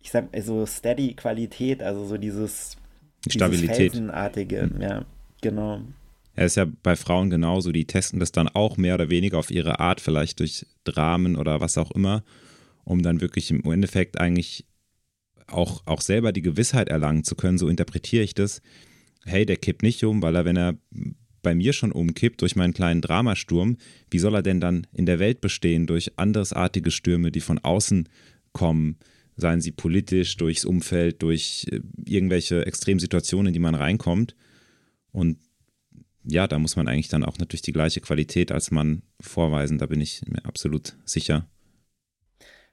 [0.00, 2.78] ich sag so steady Qualität, also so dieses
[3.28, 3.92] Stabilität.
[3.92, 4.80] Felsenartige, mhm.
[4.80, 5.04] ja,
[5.42, 5.82] genau.
[6.34, 9.50] Er ist ja bei Frauen genauso, die testen das dann auch mehr oder weniger auf
[9.50, 12.24] ihre Art, vielleicht durch Dramen oder was auch immer,
[12.84, 14.64] um dann wirklich im Endeffekt eigentlich
[15.46, 18.62] auch, auch selber die Gewissheit erlangen zu können, so interpretiere ich das,
[19.24, 20.78] hey, der kippt nicht um, weil er, wenn er
[21.42, 23.76] bei mir schon umkippt durch meinen kleinen Dramasturm,
[24.10, 28.08] wie soll er denn dann in der Welt bestehen durch andersartige Stürme, die von außen
[28.52, 28.98] kommen,
[29.36, 34.34] seien sie politisch, durchs Umfeld, durch äh, irgendwelche Extremsituationen, in die man reinkommt.
[35.12, 35.38] Und
[36.24, 39.86] ja, da muss man eigentlich dann auch natürlich die gleiche Qualität als Mann vorweisen, da
[39.86, 41.48] bin ich mir absolut sicher.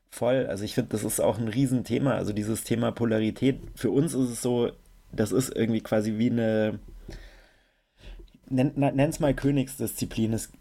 [0.09, 3.59] Voll, also ich finde, das ist auch ein Riesenthema, also dieses Thema Polarität.
[3.75, 4.71] Für uns ist es so,
[5.11, 6.79] das ist irgendwie quasi wie eine,
[8.49, 10.33] nenn es mal Königsdisziplin.
[10.33, 10.51] Es,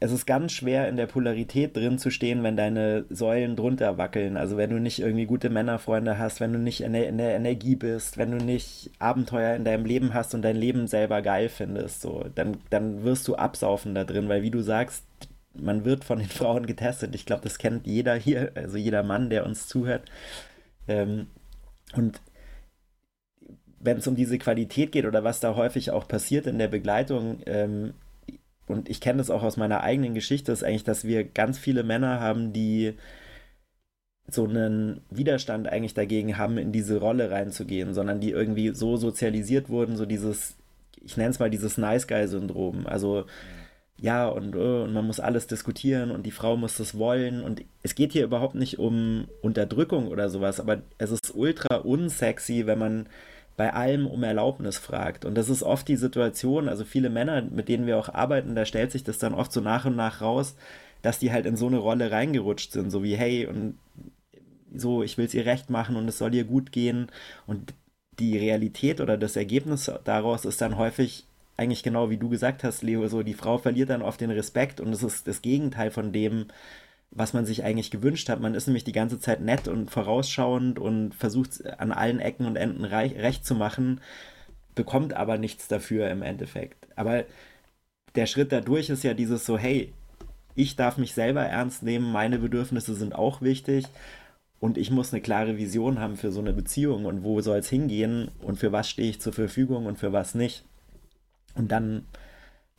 [0.00, 4.36] es ist ganz schwer in der Polarität drin zu stehen, wenn deine Säulen drunter wackeln.
[4.36, 7.36] Also wenn du nicht irgendwie gute Männerfreunde hast, wenn du nicht in der, in der
[7.36, 11.50] Energie bist, wenn du nicht Abenteuer in deinem Leben hast und dein Leben selber geil
[11.50, 15.04] findest, so, dann, dann wirst du absaufen da drin, weil wie du sagst,
[15.54, 17.14] man wird von den Frauen getestet.
[17.14, 20.10] Ich glaube, das kennt jeder hier, also jeder Mann, der uns zuhört.
[20.88, 21.26] Ähm,
[21.94, 22.20] und
[23.80, 27.40] wenn es um diese Qualität geht oder was da häufig auch passiert in der Begleitung,
[27.46, 27.94] ähm,
[28.66, 31.82] und ich kenne das auch aus meiner eigenen Geschichte, ist eigentlich, dass wir ganz viele
[31.82, 32.94] Männer haben, die
[34.28, 39.68] so einen Widerstand eigentlich dagegen haben, in diese Rolle reinzugehen, sondern die irgendwie so sozialisiert
[39.70, 40.54] wurden, so dieses,
[41.02, 42.86] ich nenne es mal dieses Nice Guy-Syndrom.
[42.86, 43.24] Also
[44.00, 47.42] ja, und, äh, und man muss alles diskutieren und die Frau muss das wollen.
[47.42, 52.66] Und es geht hier überhaupt nicht um Unterdrückung oder sowas, aber es ist ultra unsexy,
[52.66, 53.08] wenn man
[53.60, 55.26] bei allem um Erlaubnis fragt.
[55.26, 58.64] Und das ist oft die Situation, also viele Männer, mit denen wir auch arbeiten, da
[58.64, 60.56] stellt sich das dann oft so nach und nach raus,
[61.02, 63.74] dass die halt in so eine Rolle reingerutscht sind, so wie, hey, und
[64.74, 67.08] so, ich will es ihr recht machen und es soll ihr gut gehen.
[67.46, 67.74] Und
[68.18, 71.26] die Realität oder das Ergebnis daraus ist dann häufig
[71.58, 74.80] eigentlich genau wie du gesagt hast, Leo, so die Frau verliert dann oft den Respekt
[74.80, 76.46] und es ist das Gegenteil von dem,
[77.10, 78.40] was man sich eigentlich gewünscht hat.
[78.40, 82.56] Man ist nämlich die ganze Zeit nett und vorausschauend und versucht an allen Ecken und
[82.56, 84.00] Enden recht zu machen,
[84.74, 86.86] bekommt aber nichts dafür im Endeffekt.
[86.96, 87.24] Aber
[88.14, 89.92] der Schritt dadurch ist ja dieses so, hey,
[90.54, 93.86] ich darf mich selber ernst nehmen, meine Bedürfnisse sind auch wichtig
[94.60, 97.68] und ich muss eine klare Vision haben für so eine Beziehung und wo soll es
[97.68, 100.64] hingehen und für was stehe ich zur Verfügung und für was nicht.
[101.54, 102.04] Und dann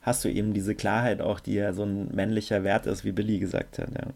[0.02, 3.40] hast du eben diese Klarheit auch, die ja so ein männlicher Wert ist, wie Billy
[3.40, 3.90] gesagt hat.
[3.94, 4.14] Ja.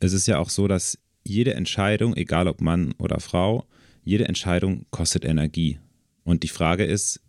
[0.00, 3.64] Es ist ja auch so, dass jede Entscheidung, egal ob Mann oder Frau,
[4.04, 5.78] jede Entscheidung kostet Energie.
[6.24, 7.20] Und die Frage ist,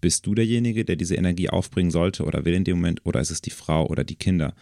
[0.00, 3.30] bist du derjenige, der diese Energie aufbringen sollte oder will in dem Moment, oder ist
[3.30, 4.54] es die Frau oder die Kinder?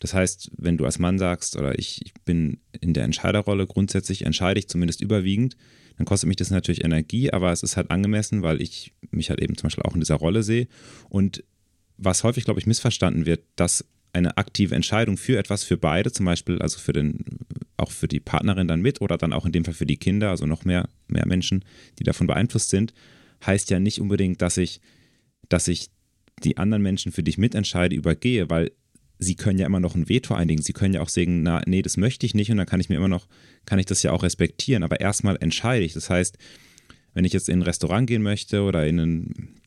[0.00, 4.26] Das heißt, wenn du als Mann sagst, oder ich, ich bin in der Entscheiderrolle, grundsätzlich
[4.26, 5.56] entscheide ich zumindest überwiegend,
[5.96, 9.40] dann kostet mich das natürlich Energie, aber es ist halt angemessen, weil ich mich halt
[9.40, 10.66] eben zum Beispiel auch in dieser Rolle sehe.
[11.08, 11.44] Und
[12.04, 16.26] was häufig, glaube ich, missverstanden wird, dass eine aktive Entscheidung für etwas für beide, zum
[16.26, 17.24] Beispiel also für den,
[17.76, 20.30] auch für die Partnerin dann mit oder dann auch in dem Fall für die Kinder,
[20.30, 21.64] also noch mehr, mehr Menschen,
[21.98, 22.92] die davon beeinflusst sind,
[23.46, 24.80] heißt ja nicht unbedingt, dass ich,
[25.48, 25.90] dass ich
[26.44, 28.72] die anderen Menschen, für die ich mitentscheide, übergehe, weil
[29.18, 30.62] sie können ja immer noch ein Veto einlegen.
[30.62, 32.88] Sie können ja auch sagen, na, nee, das möchte ich nicht und dann kann ich
[32.88, 33.28] mir immer noch,
[33.64, 34.82] kann ich das ja auch respektieren.
[34.82, 35.92] Aber erstmal entscheide ich.
[35.92, 36.38] Das heißt,
[37.14, 39.60] wenn ich jetzt in ein Restaurant gehen möchte oder in ein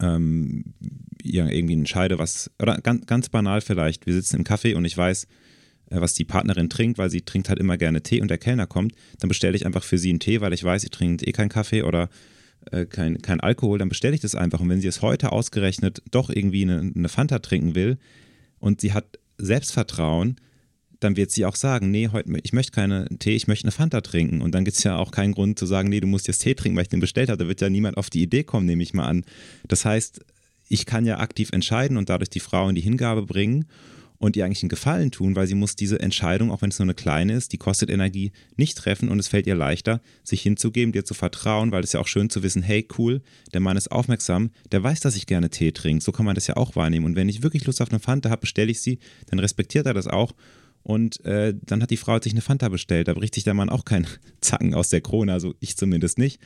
[0.00, 0.74] ähm,
[1.22, 5.24] irgendwie entscheide, was, oder ganz, ganz banal vielleicht, wir sitzen im Café und ich weiß,
[5.90, 8.66] äh, was die Partnerin trinkt, weil sie trinkt halt immer gerne Tee und der Kellner
[8.66, 11.32] kommt, dann bestelle ich einfach für sie einen Tee, weil ich weiß, sie trinkt eh
[11.32, 12.08] keinen Kaffee oder
[12.70, 14.60] äh, kein, kein Alkohol, dann bestelle ich das einfach.
[14.60, 17.98] Und wenn sie es heute ausgerechnet doch irgendwie eine, eine Fanta trinken will
[18.58, 20.36] und sie hat Selbstvertrauen,
[21.00, 24.00] dann wird sie auch sagen, nee, heute, ich möchte keine Tee, ich möchte eine Fanta
[24.00, 24.42] trinken.
[24.42, 26.54] Und dann gibt es ja auch keinen Grund zu sagen, nee, du musst jetzt Tee
[26.54, 27.38] trinken, weil ich den bestellt habe.
[27.38, 29.24] Da wird ja niemand auf die Idee kommen, nehme ich mal an.
[29.68, 30.24] Das heißt,
[30.68, 33.66] ich kann ja aktiv entscheiden und dadurch die Frau in die Hingabe bringen.
[34.20, 36.86] und ihr eigentlich einen Gefallen tun, weil sie muss diese Entscheidung, auch wenn es nur
[36.86, 40.92] eine kleine ist, die kostet Energie, nicht treffen und es fällt ihr leichter, sich hinzugeben,
[40.92, 43.92] dir zu vertrauen, weil es ja auch schön zu wissen, hey, cool, der Mann ist
[43.92, 47.06] aufmerksam, der weiß, dass ich gerne Tee trinke, so kann man das ja auch wahrnehmen
[47.06, 49.94] und wenn ich wirklich Lust auf eine Fanta habe, bestelle ich sie, dann respektiert er
[49.94, 50.32] das auch
[50.82, 53.68] und äh, dann hat die Frau sich eine Fanta bestellt, da bricht sich der Mann
[53.68, 54.04] auch kein
[54.40, 56.40] Zacken aus der Krone, also ich zumindest nicht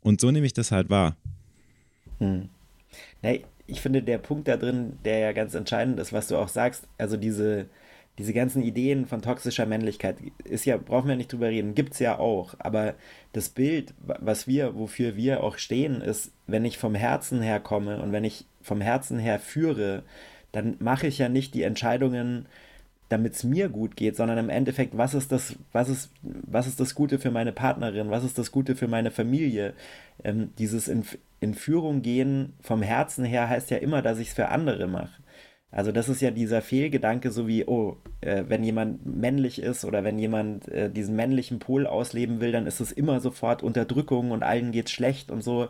[0.00, 1.16] und so nehme ich das halt wahr.
[2.18, 2.48] Hm.
[3.20, 6.48] Nee, ich finde, der Punkt da drin, der ja ganz entscheidend ist, was du auch
[6.48, 7.66] sagst, also diese,
[8.18, 11.98] diese ganzen Ideen von toxischer Männlichkeit, ist ja, brauchen wir nicht drüber reden, gibt es
[11.98, 12.54] ja auch.
[12.58, 12.94] Aber
[13.32, 18.00] das Bild, was wir, wofür wir auch stehen, ist, wenn ich vom Herzen her komme
[18.00, 20.02] und wenn ich vom Herzen her führe,
[20.52, 22.46] dann mache ich ja nicht die Entscheidungen,
[23.08, 26.80] damit es mir gut geht, sondern im Endeffekt, was ist das, was ist, was ist
[26.80, 29.74] das Gute für meine Partnerin, was ist das Gute für meine Familie?
[30.24, 31.04] Ähm, dieses in,
[31.40, 35.22] in Führung gehen vom Herzen her heißt ja immer, dass ich es für andere mache.
[35.70, 40.04] Also das ist ja dieser Fehlgedanke, so wie, oh, äh, wenn jemand männlich ist oder
[40.04, 44.42] wenn jemand äh, diesen männlichen Pol ausleben will, dann ist es immer sofort Unterdrückung und
[44.42, 45.68] allen geht's schlecht und so.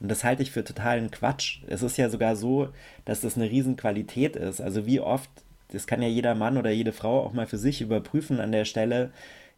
[0.00, 1.60] Und das halte ich für totalen Quatsch.
[1.68, 2.70] Es ist ja sogar so,
[3.04, 4.60] dass das eine Riesenqualität ist.
[4.60, 5.30] Also wie oft
[5.74, 8.64] das kann ja jeder Mann oder jede Frau auch mal für sich überprüfen an der
[8.64, 9.10] Stelle.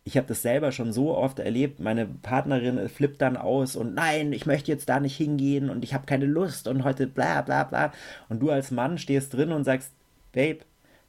[0.04, 1.80] Ich habe das selber schon so oft erlebt.
[1.80, 5.94] Meine Partnerin flippt dann aus und nein, ich möchte jetzt da nicht hingehen und ich
[5.94, 7.92] habe keine Lust und heute bla bla bla.
[8.28, 9.92] Und du als Mann stehst drin und sagst,
[10.32, 10.60] Babe,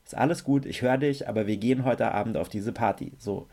[0.04, 3.12] ist alles gut, ich höre dich, aber wir gehen heute Abend auf diese Party.
[3.18, 3.48] So.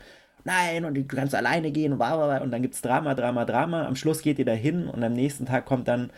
[0.45, 2.37] Nein, und du kannst alleine gehen und bla bla bla.
[2.37, 3.85] Und dann gibt es Drama, Drama, Drama.
[3.85, 6.11] Am Schluss geht ihr da hin und am nächsten Tag kommt dann,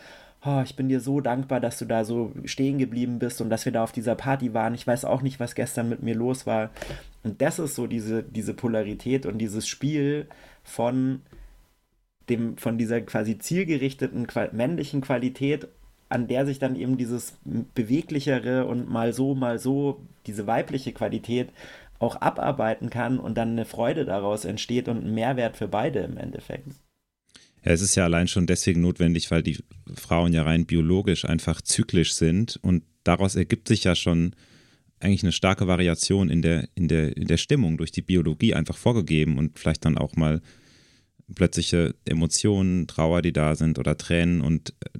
[0.44, 3.64] oh, ich bin dir so dankbar, dass du da so stehen geblieben bist und dass
[3.64, 4.74] wir da auf dieser Party waren.
[4.74, 6.70] Ich weiß auch nicht, was gestern mit mir los war.
[7.24, 10.28] Und das ist so diese, diese Polarität und dieses Spiel
[10.62, 11.22] von
[12.28, 15.68] dem, von dieser quasi zielgerichteten männlichen Qualität,
[16.08, 21.50] an der sich dann eben dieses beweglichere und mal so, mal so, diese weibliche Qualität
[21.98, 26.16] auch abarbeiten kann und dann eine Freude daraus entsteht und ein Mehrwert für beide im
[26.16, 26.68] Endeffekt.
[27.70, 29.58] Es ist ja allein schon deswegen notwendig, weil die
[29.94, 32.58] Frauen ja rein biologisch einfach zyklisch sind.
[32.62, 34.34] Und daraus ergibt sich ja schon
[35.00, 38.78] eigentlich eine starke Variation in der, in der, in der Stimmung durch die Biologie einfach
[38.78, 40.40] vorgegeben und vielleicht dann auch mal
[41.34, 44.40] plötzliche Emotionen, Trauer, die da sind oder Tränen.
[44.40, 44.98] Und äh,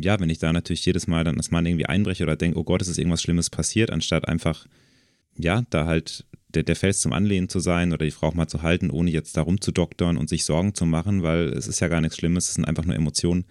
[0.00, 2.64] ja, wenn ich da natürlich jedes Mal dann als Mann irgendwie einbreche oder denke, oh
[2.64, 4.66] Gott, es ist irgendwas Schlimmes passiert, anstatt einfach,
[5.38, 8.46] ja, da halt der, der Fels zum Anlehnen zu sein oder die Frau auch mal
[8.46, 11.88] zu halten, ohne jetzt da rumzudoktern und sich Sorgen zu machen, weil es ist ja
[11.88, 13.44] gar nichts Schlimmes, es sind einfach nur Emotionen.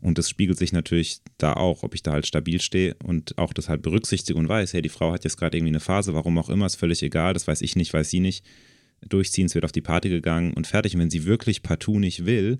[0.00, 3.54] Und das spiegelt sich natürlich da auch, ob ich da halt stabil stehe und auch
[3.54, 6.36] das halt berücksichtige und weiß, hey, die Frau hat jetzt gerade irgendwie eine Phase, warum
[6.36, 8.44] auch immer, ist völlig egal, das weiß ich nicht, weiß sie nicht.
[9.08, 10.94] Durchziehen, es wird auf die Party gegangen und fertig.
[10.94, 12.58] Und wenn sie wirklich partout nicht will,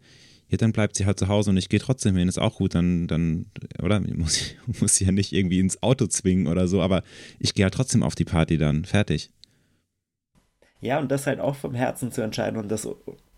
[0.55, 2.75] ja, dann bleibt sie halt zu Hause und ich gehe trotzdem hin, ist auch gut,
[2.75, 3.47] dann, dann,
[3.83, 4.01] oder?
[4.01, 7.03] Muss, muss sie ja nicht irgendwie ins Auto zwingen oder so, aber
[7.39, 9.31] ich gehe halt trotzdem auf die Party dann, fertig.
[10.81, 12.87] Ja, und das halt auch vom Herzen zu entscheiden und das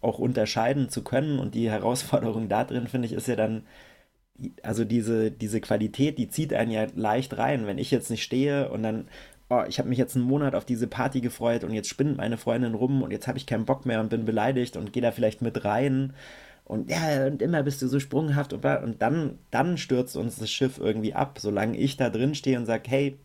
[0.01, 1.39] auch unterscheiden zu können.
[1.39, 3.63] Und die Herausforderung da drin, finde ich, ist ja dann,
[4.63, 7.67] also diese, diese Qualität, die zieht einen ja leicht rein.
[7.67, 9.09] Wenn ich jetzt nicht stehe und dann,
[9.49, 12.37] oh, ich habe mich jetzt einen Monat auf diese Party gefreut und jetzt spinnt meine
[12.37, 15.13] Freundin rum und jetzt habe ich keinen Bock mehr und bin beleidigt und gehe da
[15.13, 16.15] vielleicht mit rein.
[16.67, 20.51] Und ja, und immer bist du so sprunghaft und, und dann, dann stürzt uns das
[20.51, 23.19] Schiff irgendwie ab, solange ich da drin stehe und sage, hey,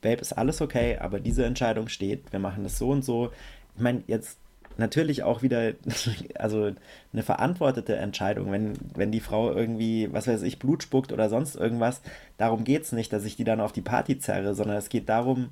[0.00, 3.32] Babe, ist alles okay, aber diese Entscheidung steht, wir machen das so und so.
[3.74, 4.38] Ich meine, jetzt
[4.76, 5.72] natürlich auch wieder,
[6.36, 6.72] also
[7.12, 11.56] eine verantwortete Entscheidung, wenn, wenn die Frau irgendwie, was weiß ich, Blut spuckt oder sonst
[11.56, 12.00] irgendwas,
[12.36, 15.08] darum geht es nicht, dass ich die dann auf die Party zerre, sondern es geht
[15.08, 15.50] darum,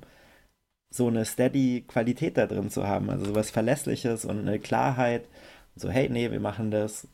[0.89, 5.27] so eine steady Qualität da drin zu haben, also sowas Verlässliches und eine Klarheit,
[5.75, 7.07] so hey, nee, wir machen das,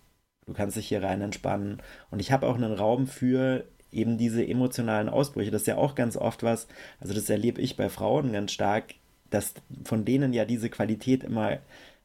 [0.50, 1.82] du kannst dich hier rein entspannen
[2.12, 5.96] und ich habe auch einen Raum für eben diese emotionalen Ausbrüche, das ist ja auch
[5.96, 6.68] ganz oft was,
[7.00, 8.96] also das erlebe ich bei Frauen ganz stark,
[9.30, 9.54] dass
[9.84, 11.60] von denen ja diese Qualität immer,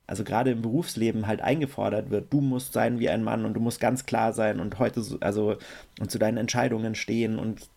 [0.06, 2.32] also gerade im Berufsleben halt eingefordert wird.
[2.32, 5.18] Du musst sein wie ein Mann und du musst ganz klar sein und heute, so,
[5.20, 5.56] also
[6.00, 7.68] und zu deinen Entscheidungen stehen und,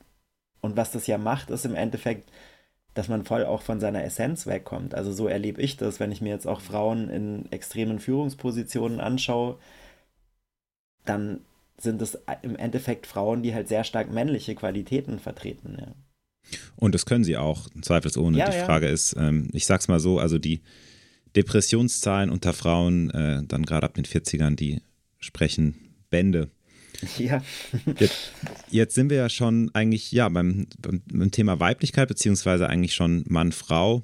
[0.62, 2.32] und was das ja macht, ist im Endeffekt,
[2.94, 4.96] dass man voll auch von seiner Essenz wegkommt.
[4.96, 9.58] Also so erlebe ich das, wenn ich mir jetzt auch Frauen in extremen Führungspositionen anschaue,
[11.10, 11.42] dann
[11.80, 15.78] sind es im Endeffekt Frauen, die halt sehr stark männliche Qualitäten vertreten.
[15.80, 15.88] Ja.
[16.76, 18.38] Und das können sie auch, zweifelsohne.
[18.38, 20.62] Ja, die Frage ist, ähm, ich sag's mal so, also die
[21.36, 24.82] Depressionszahlen unter Frauen, äh, dann gerade ab den 40ern, die
[25.20, 25.76] sprechen
[26.10, 26.50] Bände.
[27.20, 27.44] Ja.
[28.00, 28.32] jetzt,
[28.72, 34.02] jetzt, sind wir ja schon eigentlich, ja, beim, beim Thema Weiblichkeit, beziehungsweise eigentlich schon Mann-Frau.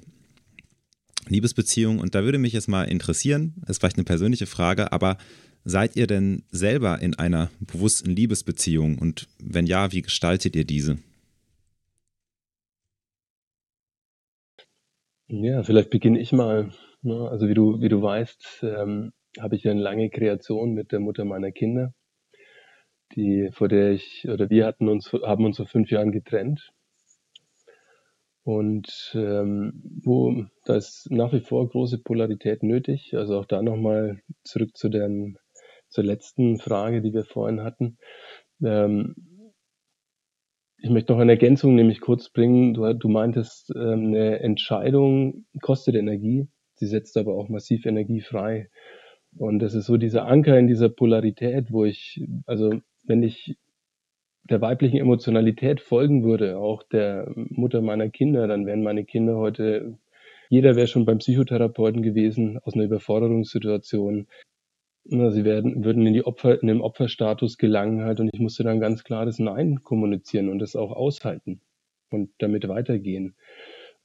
[1.26, 5.16] Liebesbeziehung und da würde mich jetzt mal interessieren, ist vielleicht eine persönliche Frage, aber
[5.64, 10.98] seid ihr denn selber in einer bewussten Liebesbeziehung und wenn ja, wie gestaltet ihr diese?
[15.26, 16.70] Ja, vielleicht beginne ich mal.
[17.02, 17.28] Ne?
[17.28, 21.24] Also wie du, wie du weißt, ähm, habe ich eine lange Kreation mit der Mutter
[21.24, 21.92] meiner Kinder,
[23.16, 26.70] die vor der ich oder wir hatten uns haben uns vor fünf Jahren getrennt
[28.44, 33.14] und ähm, wo da ist nach wie vor große Polarität nötig.
[33.14, 35.08] Also auch da nochmal zurück zu der
[35.94, 37.98] zur letzten Frage, die wir vorhin hatten.
[38.62, 39.14] Ähm,
[40.78, 42.74] ich möchte noch eine Ergänzung nämlich kurz bringen.
[42.74, 48.68] Du, du meintest, ähm, eine Entscheidung kostet Energie, sie setzt aber auch massiv Energie frei.
[49.36, 52.74] Und das ist so dieser Anker in dieser Polarität, wo ich, also
[53.04, 53.56] wenn ich
[54.44, 59.96] der weiblichen Emotionalität folgen würde, auch der Mutter meiner Kinder, dann wären meine Kinder heute,
[60.50, 64.26] jeder wäre schon beim Psychotherapeuten gewesen aus einer Überforderungssituation.
[65.06, 68.80] Sie werden, würden in die Opfer, in den Opferstatus gelangen halt und ich musste dann
[68.80, 71.60] ganz klar das Nein kommunizieren und das auch aushalten
[72.10, 73.34] und damit weitergehen.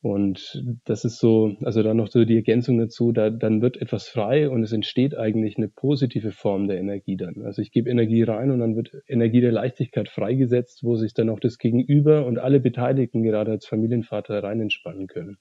[0.01, 4.07] Und das ist so, also dann noch so die Ergänzung dazu, da, dann wird etwas
[4.07, 7.41] frei und es entsteht eigentlich eine positive Form der Energie dann.
[7.43, 11.29] Also ich gebe Energie rein und dann wird Energie der Leichtigkeit freigesetzt, wo sich dann
[11.29, 15.37] auch das Gegenüber und alle Beteiligten gerade als Familienvater rein entspannen können.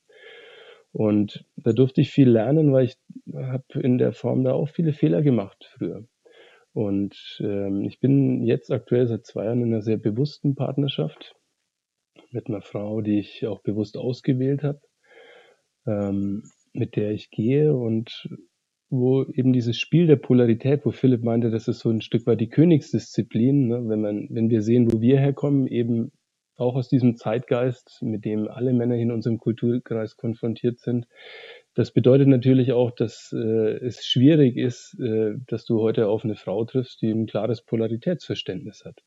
[0.93, 2.97] Und da durfte ich viel lernen, weil ich
[3.35, 6.05] habe in der Form da auch viele Fehler gemacht früher.
[6.73, 11.35] Und ähm, ich bin jetzt aktuell seit zwei Jahren in einer sehr bewussten Partnerschaft
[12.31, 14.81] mit einer Frau, die ich auch bewusst ausgewählt habe,
[15.87, 18.29] ähm, mit der ich gehe und
[18.91, 22.41] wo eben dieses Spiel der Polarität, wo Philipp meinte, das ist so ein Stück weit
[22.41, 23.89] die Königsdisziplin, ne?
[23.89, 26.11] wenn man, wenn wir sehen, wo wir herkommen, eben
[26.59, 31.07] auch aus diesem Zeitgeist, mit dem alle Männer in unserem Kulturkreis konfrontiert sind.
[31.75, 36.35] Das bedeutet natürlich auch, dass äh, es schwierig ist, äh, dass du heute auf eine
[36.35, 39.01] Frau triffst, die ein klares Polaritätsverständnis hat.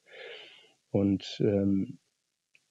[0.92, 2.00] Und ähm,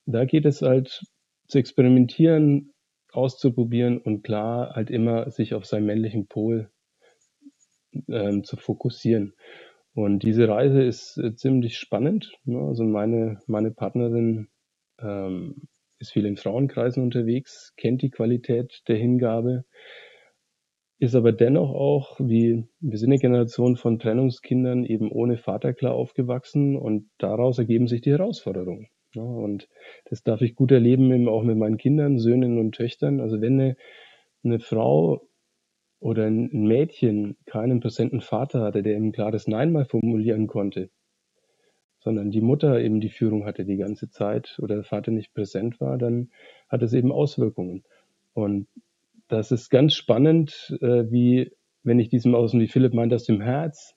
[0.07, 1.03] da geht es halt
[1.47, 2.73] zu experimentieren,
[3.13, 6.71] auszuprobieren und klar halt immer sich auf seinen männlichen Pol
[8.09, 9.35] ähm, zu fokussieren.
[9.93, 12.33] Und diese Reise ist äh, ziemlich spannend.
[12.45, 12.59] Ne?
[12.61, 14.49] Also meine, meine Partnerin
[15.03, 19.65] ähm, ist viel in Frauenkreisen unterwegs, kennt die Qualität der Hingabe,
[20.99, 25.95] ist aber dennoch auch, wie wir sind eine Generation von Trennungskindern eben ohne Vater klar
[25.95, 28.89] aufgewachsen und daraus ergeben sich die Herausforderungen.
[29.15, 29.69] Ja, und
[30.05, 33.21] das darf ich gut erleben, eben auch mit meinen Kindern, Söhnen und Töchtern.
[33.21, 33.77] Also wenn eine,
[34.45, 35.23] eine Frau
[36.01, 40.91] oder ein Mädchen keinen präsenten Vater hatte, der eben klares Nein mal formulieren konnte,
[42.01, 45.81] sondern die Mutter eben die Führung hatte die ganze Zeit oder der Vater nicht präsent
[45.81, 46.31] war, dann
[46.69, 47.85] hat es eben Auswirkungen.
[48.33, 48.67] Und
[49.29, 53.41] das ist ganz spannend, äh, wie wenn ich diesem aus, wie Philipp meint, aus dem
[53.41, 53.95] Herz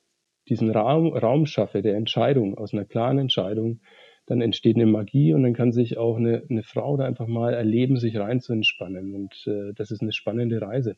[0.48, 3.80] diesen Raum, Raum schaffe der Entscheidung, aus einer klaren Entscheidung,
[4.26, 7.54] dann entsteht eine Magie und dann kann sich auch eine, eine Frau da einfach mal
[7.54, 9.16] erleben, sich rein zu entspannen.
[9.16, 10.96] Und äh, das ist eine spannende Reise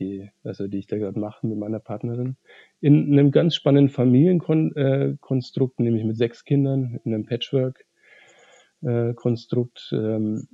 [0.00, 2.36] die, also die ich da gerade mache mit meiner Partnerin,
[2.80, 9.90] in einem ganz spannenden Familienkonstrukt, äh, nämlich mit sechs Kindern, in einem Patchwork-Konstrukt.
[9.92, 10.48] Äh, ähm,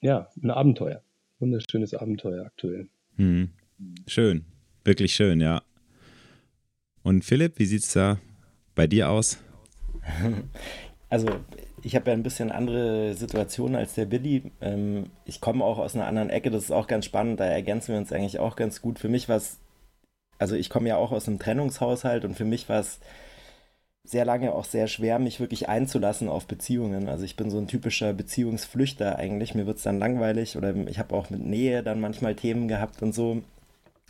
[0.00, 1.02] ja, ein Abenteuer.
[1.38, 2.88] Wunderschönes Abenteuer aktuell.
[3.16, 3.50] Hm.
[4.06, 4.46] Schön,
[4.84, 5.62] wirklich schön, ja.
[7.02, 8.18] Und Philipp, wie sieht es da
[8.74, 9.38] bei dir aus?
[11.08, 11.28] Also
[11.82, 14.52] ich habe ja ein bisschen andere Situationen als der Billy.
[14.60, 17.92] Ähm, ich komme auch aus einer anderen Ecke, das ist auch ganz spannend, da ergänzen
[17.92, 18.98] wir uns eigentlich auch ganz gut.
[18.98, 19.58] Für mich war es,
[20.38, 23.00] also ich komme ja auch aus einem Trennungshaushalt und für mich war es
[24.04, 27.08] sehr lange auch sehr schwer, mich wirklich einzulassen auf Beziehungen.
[27.08, 29.54] Also ich bin so ein typischer Beziehungsflüchter eigentlich.
[29.54, 33.02] Mir wird es dann langweilig oder ich habe auch mit Nähe dann manchmal Themen gehabt
[33.02, 33.42] und so.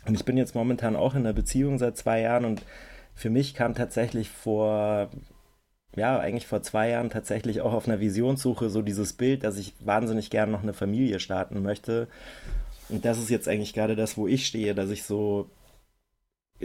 [0.05, 2.63] Und ich bin jetzt momentan auch in einer Beziehung seit zwei Jahren und
[3.15, 5.09] für mich kam tatsächlich vor
[5.95, 9.73] ja, eigentlich vor zwei Jahren tatsächlich auch auf einer Visionssuche so dieses Bild, dass ich
[9.79, 12.07] wahnsinnig gerne noch eine Familie starten möchte.
[12.89, 15.49] Und das ist jetzt eigentlich gerade das, wo ich stehe, dass ich so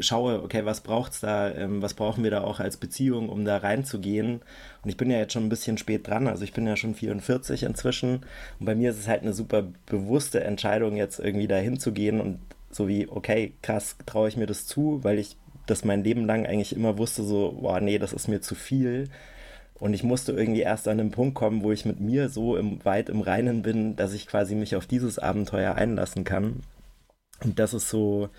[0.01, 3.45] schaue, okay, was braucht es da, ähm, was brauchen wir da auch als Beziehung, um
[3.45, 4.41] da reinzugehen.
[4.83, 6.95] Und ich bin ja jetzt schon ein bisschen spät dran, also ich bin ja schon
[6.95, 8.24] 44 inzwischen.
[8.61, 12.39] Und bei mir ist es halt eine super bewusste Entscheidung, jetzt irgendwie da hinzugehen und
[12.70, 15.37] so wie, okay, krass, traue ich mir das zu, weil ich
[15.71, 19.09] das mein Leben lang eigentlich immer wusste, so, boah, nee, das ist mir zu viel.
[19.75, 22.85] Und ich musste irgendwie erst an den Punkt kommen, wo ich mit mir so im,
[22.85, 26.62] weit im Reinen bin, dass ich quasi mich auf dieses Abenteuer einlassen kann.
[27.45, 28.31] Und das ist so,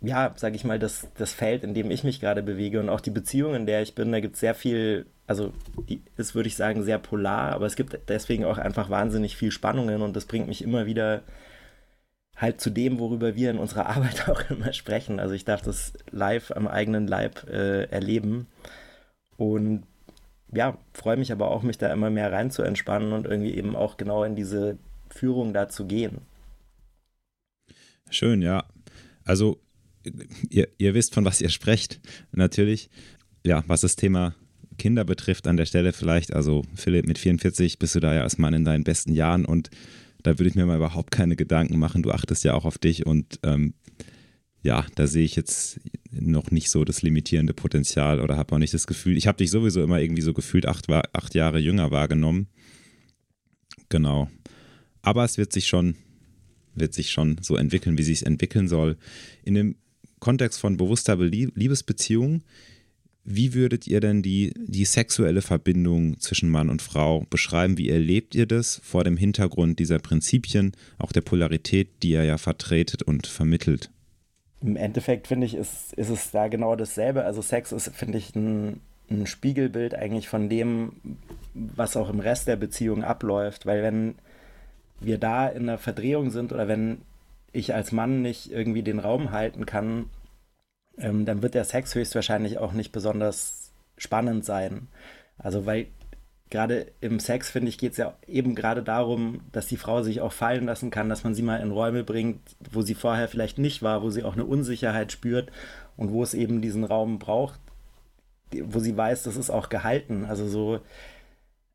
[0.00, 3.00] ja, sag ich mal, das, das Feld, in dem ich mich gerade bewege und auch
[3.00, 5.52] die Beziehung, in der ich bin, da gibt es sehr viel, also
[5.88, 9.52] die ist, würde ich sagen, sehr polar, aber es gibt deswegen auch einfach wahnsinnig viel
[9.52, 11.22] Spannungen und das bringt mich immer wieder
[12.36, 15.20] halt zu dem, worüber wir in unserer Arbeit auch immer sprechen.
[15.20, 18.46] Also ich darf das live am eigenen Leib äh, erleben
[19.36, 19.84] und
[20.54, 23.74] ja, freue mich aber auch, mich da immer mehr rein zu entspannen und irgendwie eben
[23.74, 24.76] auch genau in diese
[25.08, 26.18] Führung da zu gehen.
[28.10, 28.64] Schön, ja.
[29.24, 29.58] Also
[30.50, 32.00] ihr, ihr wisst, von was ihr sprecht,
[32.32, 32.90] natürlich.
[33.44, 34.34] Ja, was das Thema
[34.78, 38.54] Kinder betrifft an der Stelle vielleicht, also Philipp, mit 44 bist du da ja Mann
[38.54, 39.70] in deinen besten Jahren und
[40.22, 42.02] da würde ich mir mal überhaupt keine Gedanken machen.
[42.02, 43.74] Du achtest ja auch auf dich und ähm,
[44.62, 45.80] ja, da sehe ich jetzt
[46.12, 49.50] noch nicht so das limitierende Potenzial oder habe auch nicht das Gefühl, ich habe dich
[49.50, 52.46] sowieso immer irgendwie so gefühlt acht, acht Jahre jünger wahrgenommen.
[53.88, 54.30] Genau.
[55.02, 55.96] Aber es wird sich schon,
[56.74, 58.96] wird sich schon so entwickeln, wie sich entwickeln soll.
[59.42, 59.76] In dem
[60.20, 62.42] Kontext von bewusster Liebesbeziehung,
[63.24, 67.78] wie würdet ihr denn die, die sexuelle Verbindung zwischen Mann und Frau beschreiben?
[67.78, 72.38] Wie erlebt ihr das vor dem Hintergrund dieser Prinzipien, auch der Polarität, die ihr ja
[72.38, 73.90] vertretet und vermittelt?
[74.60, 77.24] Im Endeffekt finde ich, ist, ist es da genau dasselbe.
[77.24, 80.92] Also Sex ist, finde ich, ein, ein Spiegelbild eigentlich von dem,
[81.54, 83.66] was auch im Rest der Beziehung abläuft.
[83.66, 84.14] Weil wenn
[85.00, 86.98] wir da in einer Verdrehung sind oder wenn
[87.52, 90.06] ich als Mann nicht irgendwie den Raum halten kann,
[90.98, 94.88] ähm, dann wird der Sex höchstwahrscheinlich auch nicht besonders spannend sein.
[95.38, 95.86] Also weil
[96.50, 100.20] gerade im Sex, finde ich, geht es ja eben gerade darum, dass die Frau sich
[100.20, 102.40] auch fallen lassen kann, dass man sie mal in Räume bringt,
[102.70, 105.50] wo sie vorher vielleicht nicht war, wo sie auch eine Unsicherheit spürt
[105.96, 107.58] und wo es eben diesen Raum braucht,
[108.64, 110.26] wo sie weiß, das ist auch gehalten.
[110.26, 110.80] Also so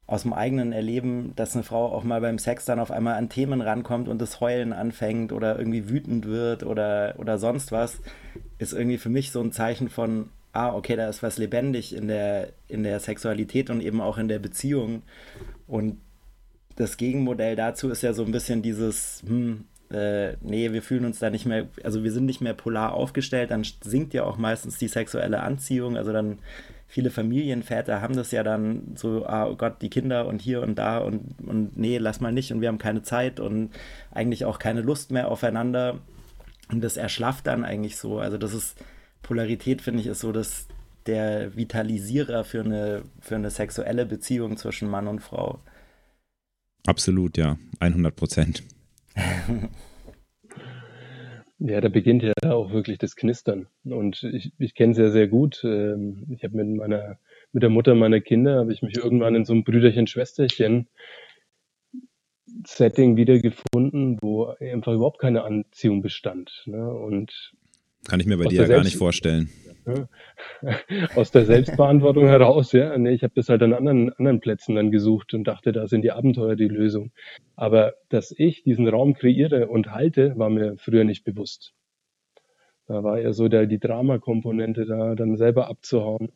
[0.07, 3.27] aus dem eigenen Erleben, dass eine Frau auch mal beim Sex dann auf einmal an
[3.27, 7.99] Themen rankommt und das Heulen anfängt oder irgendwie wütend wird oder, oder sonst was,
[8.57, 12.07] ist irgendwie für mich so ein Zeichen von, ah, okay, da ist was lebendig in
[12.07, 15.03] der, in der Sexualität und eben auch in der Beziehung.
[15.67, 15.97] Und
[16.77, 21.19] das Gegenmodell dazu ist ja so ein bisschen dieses, hm, äh, nee, wir fühlen uns
[21.19, 24.77] da nicht mehr, also wir sind nicht mehr polar aufgestellt, dann sinkt ja auch meistens
[24.77, 26.39] die sexuelle Anziehung, also dann
[26.87, 30.75] viele Familienväter haben das ja dann so, ah, oh Gott, die Kinder und hier und
[30.75, 33.71] da und, und nee, lass mal nicht und wir haben keine Zeit und
[34.11, 35.99] eigentlich auch keine Lust mehr aufeinander.
[36.69, 38.19] Und das erschlafft dann eigentlich so.
[38.19, 38.77] Also das ist,
[39.21, 40.67] Polarität finde ich, ist so dass
[41.05, 45.59] der Vitalisierer für eine, für eine sexuelle Beziehung zwischen Mann und Frau.
[46.85, 48.63] Absolut, ja, 100 Prozent.
[51.59, 53.67] Ja, da beginnt ja auch wirklich das Knistern.
[53.83, 55.61] Und ich, ich kenne es ja sehr gut.
[55.63, 57.17] Ähm, ich habe mit meiner,
[57.51, 60.87] mit der Mutter meiner Kinder, habe ich mich irgendwann in so einem Brüderchen-Schwesterchen
[62.65, 66.63] Setting wiedergefunden, wo einfach überhaupt keine Anziehung bestand.
[66.65, 66.89] Ne?
[66.89, 67.53] Und
[68.07, 69.49] kann ich mir bei dir ja gar nicht vorstellen.
[71.15, 72.97] Aus der Selbstverantwortung heraus, ja.
[72.97, 76.01] Nee, ich habe das halt an anderen, anderen Plätzen dann gesucht und dachte, da sind
[76.01, 77.11] die Abenteuer die Lösung.
[77.55, 81.73] Aber dass ich diesen Raum kreiere und halte, war mir früher nicht bewusst.
[82.87, 86.31] Da war eher so der, die Dramakomponente da, dann selber abzuhauen.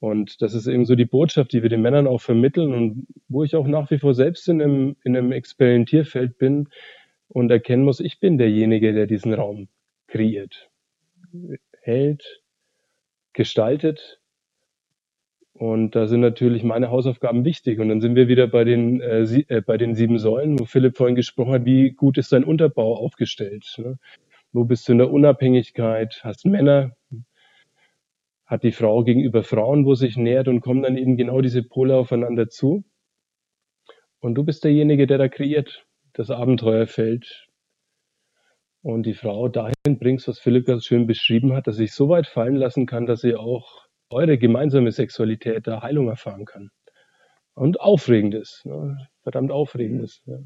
[0.00, 3.44] Und das ist eben so die Botschaft, die wir den Männern auch vermitteln und wo
[3.44, 6.68] ich auch nach wie vor selbst in einem, in einem Experimentierfeld bin
[7.28, 9.68] und erkennen muss, ich bin derjenige, der diesen Raum
[10.08, 10.70] kreiert,
[11.80, 12.43] hält,
[13.34, 14.20] gestaltet.
[15.52, 17.78] Und da sind natürlich meine Hausaufgaben wichtig.
[17.78, 20.96] Und dann sind wir wieder bei den, äh, äh, bei den sieben Säulen, wo Philipp
[20.96, 23.72] vorhin gesprochen hat, wie gut ist dein Unterbau aufgestellt?
[23.78, 23.98] Ne?
[24.52, 26.20] Wo bist du in der Unabhängigkeit?
[26.24, 26.96] Hast Männer?
[28.46, 31.96] Hat die Frau gegenüber Frauen, wo sich nähert und kommen dann eben genau diese Pole
[31.96, 32.84] aufeinander zu?
[34.20, 37.43] Und du bist derjenige, der da kreiert, das Abenteuerfeld,
[38.84, 42.26] und die Frau dahin bringst, was Philipp ganz schön beschrieben hat, dass ich so weit
[42.26, 46.68] fallen lassen kann, dass sie auch eure gemeinsame Sexualität da Heilung erfahren kann.
[47.54, 49.08] Und aufregend ist, ne?
[49.22, 50.20] verdammt aufregend ist.
[50.26, 50.38] Ja.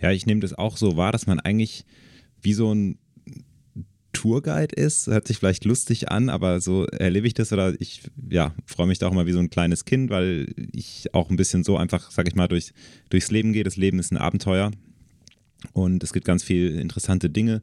[0.00, 1.84] ja, ich nehme das auch so wahr, dass man eigentlich
[2.40, 3.00] wie so ein
[4.12, 5.08] Tourguide ist.
[5.08, 9.00] Hört sich vielleicht lustig an, aber so erlebe ich das oder ich ja, freue mich
[9.00, 12.12] da auch immer wie so ein kleines Kind, weil ich auch ein bisschen so einfach,
[12.12, 12.72] sag ich mal, durch,
[13.10, 13.64] durchs Leben gehe.
[13.64, 14.70] Das Leben ist ein Abenteuer
[15.72, 17.62] und es gibt ganz viele interessante Dinge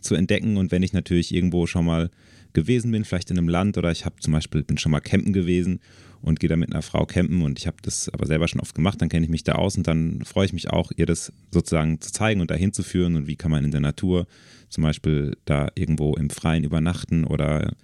[0.00, 0.56] zu entdecken.
[0.56, 2.10] Und wenn ich natürlich irgendwo schon mal
[2.52, 5.32] gewesen bin, vielleicht in einem Land oder ich habe zum Beispiel, bin schon mal campen
[5.32, 5.80] gewesen
[6.22, 8.74] und gehe da mit einer Frau campen und ich habe das aber selber schon oft
[8.74, 11.32] gemacht, dann kenne ich mich da aus und dann freue ich mich auch, ihr das
[11.50, 13.14] sozusagen zu zeigen und dahin zu führen.
[13.14, 14.26] Und wie kann man in der Natur
[14.70, 17.74] zum Beispiel da irgendwo im Freien übernachten oder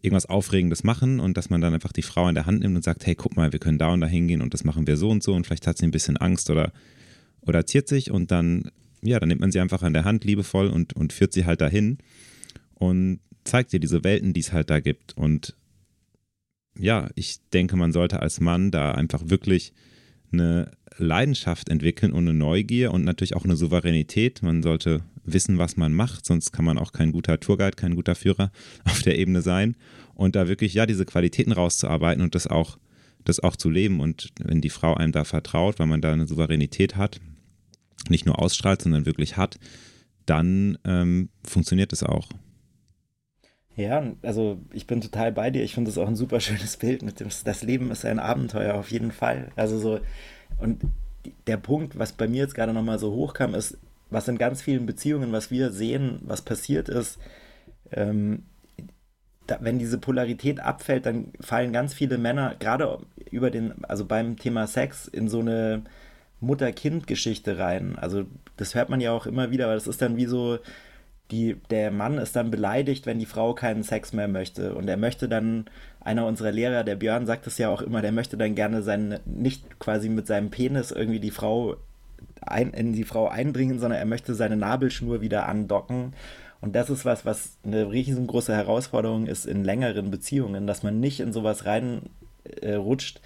[0.00, 1.20] irgendwas Aufregendes machen?
[1.20, 3.36] Und dass man dann einfach die Frau in der Hand nimmt und sagt, hey, guck
[3.36, 5.34] mal, wir können da und da hingehen und das machen wir so und so.
[5.34, 6.72] Und vielleicht hat sie ein bisschen Angst oder,
[7.42, 8.10] oder ziert sich.
[8.10, 8.70] Und dann
[9.02, 11.60] ja, dann nimmt man sie einfach an der Hand liebevoll und, und führt sie halt
[11.60, 11.98] dahin
[12.74, 15.16] und zeigt ihr diese Welten, die es halt da gibt.
[15.16, 15.56] Und
[16.78, 19.72] ja, ich denke, man sollte als Mann da einfach wirklich
[20.32, 24.42] eine Leidenschaft entwickeln und eine Neugier und natürlich auch eine Souveränität.
[24.42, 28.14] Man sollte wissen, was man macht, sonst kann man auch kein guter Tourguide, kein guter
[28.14, 28.50] Führer
[28.84, 29.76] auf der Ebene sein.
[30.14, 32.78] Und da wirklich, ja, diese Qualitäten rauszuarbeiten und das auch,
[33.24, 34.00] das auch zu leben.
[34.00, 37.20] Und wenn die Frau einem da vertraut, weil man da eine Souveränität hat,
[38.08, 39.58] nicht nur ausstrahlt, sondern wirklich hat,
[40.26, 42.28] dann ähm, funktioniert es auch.
[43.76, 45.62] Ja, also ich bin total bei dir.
[45.62, 48.74] Ich finde es auch ein super schönes Bild mit dem, das Leben ist ein Abenteuer
[48.74, 49.50] auf jeden Fall.
[49.56, 50.00] Also so,
[50.58, 50.82] und
[51.46, 53.78] der Punkt, was bei mir jetzt gerade nochmal so hochkam, ist,
[54.10, 57.18] was in ganz vielen Beziehungen, was wir sehen, was passiert ist,
[57.92, 58.44] ähm,
[59.46, 62.98] da, wenn diese Polarität abfällt, dann fallen ganz viele Männer, gerade
[63.30, 65.84] über den, also beim Thema Sex, in so eine
[66.40, 67.96] Mutter-Kind-Geschichte rein.
[67.98, 68.24] Also
[68.56, 70.58] das hört man ja auch immer wieder, weil das ist dann wie so,
[71.30, 74.74] die, der Mann ist dann beleidigt, wenn die Frau keinen Sex mehr möchte.
[74.74, 75.66] Und er möchte dann,
[76.00, 79.18] einer unserer Lehrer, der Björn, sagt es ja auch immer, der möchte dann gerne seinen,
[79.26, 81.76] nicht quasi mit seinem Penis irgendwie die Frau
[82.40, 86.14] ein, in die Frau einbringen, sondern er möchte seine Nabelschnur wieder andocken.
[86.60, 91.20] Und das ist was, was eine riesengroße Herausforderung ist in längeren Beziehungen, dass man nicht
[91.20, 93.20] in sowas reinrutscht, äh,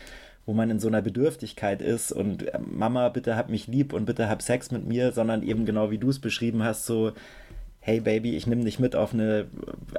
[0.47, 4.05] wo man in so einer Bedürftigkeit ist und äh, Mama, bitte hab mich lieb und
[4.05, 7.13] bitte hab Sex mit mir, sondern eben genau wie du es beschrieben hast, so,
[7.81, 9.47] hey Baby, ich nehme dich mit auf eine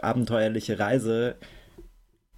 [0.01, 1.35] abenteuerliche Reise,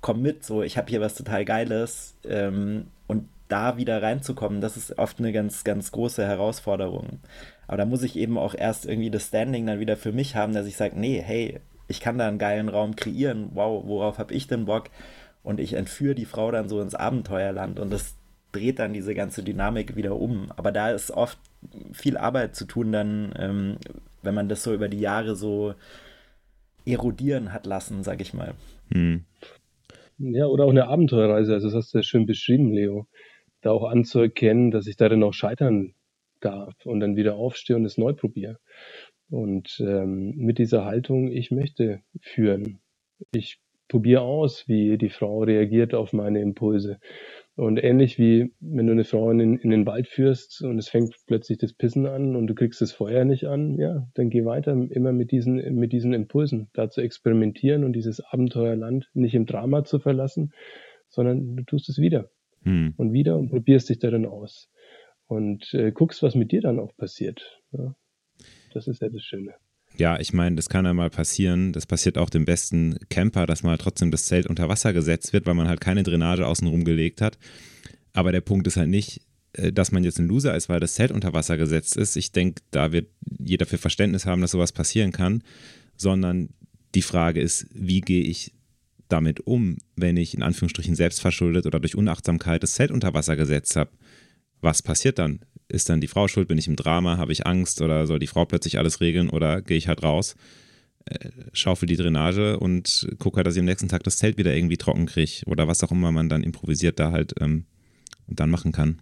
[0.02, 4.78] komm mit, so, ich habe hier was total Geiles ähm, und da wieder reinzukommen, das
[4.78, 7.20] ist oft eine ganz, ganz große Herausforderung.
[7.68, 10.54] Aber da muss ich eben auch erst irgendwie das Standing dann wieder für mich haben,
[10.54, 13.52] dass ich sage, nee, hey, ich kann da einen geilen Raum kreieren.
[13.54, 14.90] Wow, worauf habe ich denn Bock?
[15.46, 18.18] Und ich entführe die Frau dann so ins Abenteuerland und das
[18.52, 20.52] dreht dann diese ganze Dynamik wieder um.
[20.58, 21.38] Aber da ist oft
[21.94, 23.78] viel Arbeit zu tun, dann, ähm,
[24.24, 25.76] wenn man das so über die Jahre so
[26.84, 28.56] erodieren hat lassen, sag ich mal.
[28.92, 29.24] Hm.
[30.18, 31.54] Ja, oder auch eine Abenteuerreise.
[31.54, 33.06] Also, das hast du ja schön beschrieben, Leo.
[33.62, 35.94] Da auch anzuerkennen, dass ich darin auch scheitern
[36.40, 38.58] darf und dann wieder aufstehe und es neu probiere.
[39.30, 42.80] Und ähm, mit dieser Haltung, ich möchte führen.
[43.32, 47.00] Ich probiere aus, wie die Frau reagiert auf meine Impulse.
[47.56, 50.90] Und ähnlich wie wenn du eine Frau in den, in den Wald führst und es
[50.90, 54.44] fängt plötzlich das Pissen an und du kriegst das Feuer nicht an, ja, dann geh
[54.44, 59.46] weiter immer mit diesen, mit diesen Impulsen, da zu experimentieren und dieses Abenteuerland nicht im
[59.46, 60.52] Drama zu verlassen,
[61.08, 62.30] sondern du tust es wieder
[62.64, 62.94] hm.
[62.98, 64.70] und wieder und probierst dich darin aus
[65.28, 67.62] und äh, guckst, was mit dir dann auch passiert.
[67.72, 67.96] Ja?
[68.74, 69.54] Das ist ja das Schöne.
[69.98, 71.72] Ja, ich meine, das kann ja mal passieren.
[71.72, 75.46] Das passiert auch dem besten Camper, dass mal trotzdem das Zelt unter Wasser gesetzt wird,
[75.46, 77.38] weil man halt keine Drainage außenrum gelegt hat.
[78.14, 79.22] Aber der Punkt ist halt nicht,
[79.54, 82.16] äh, dass man jetzt ein Loser ist, weil das Zelt unter Wasser gesetzt ist.
[82.16, 83.08] Ich denke, da wird
[83.40, 85.44] jeder für Verständnis haben, dass sowas passieren kann.
[85.98, 86.50] Sondern
[86.94, 88.54] die Frage ist, wie gehe ich
[89.08, 93.76] damit um, wenn ich in Anführungsstrichen selbstverschuldet oder durch Unachtsamkeit das Zelt unter Wasser gesetzt
[93.76, 93.92] habe?
[94.66, 95.40] was passiert dann?
[95.68, 96.48] Ist dann die Frau schuld?
[96.48, 97.18] Bin ich im Drama?
[97.18, 97.82] Habe ich Angst?
[97.82, 99.30] Oder soll die Frau plötzlich alles regeln?
[99.30, 100.36] Oder gehe ich halt raus,
[101.06, 104.56] äh, schaufel die Drainage und gucke halt, dass ich am nächsten Tag das Zelt wieder
[104.56, 105.44] irgendwie trocken kriege?
[105.48, 107.66] Oder was auch immer man dann improvisiert da halt ähm,
[108.28, 109.02] dann machen kann.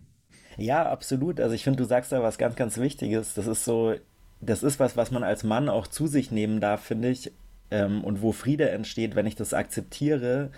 [0.57, 1.39] Ja, absolut.
[1.39, 3.33] Also ich finde, du sagst da was ganz, ganz Wichtiges.
[3.33, 3.95] Das ist so,
[4.41, 7.31] das ist was, was man als Mann auch zu sich nehmen darf, finde ich.
[7.71, 10.51] Ähm, und wo Friede entsteht, wenn ich das akzeptiere,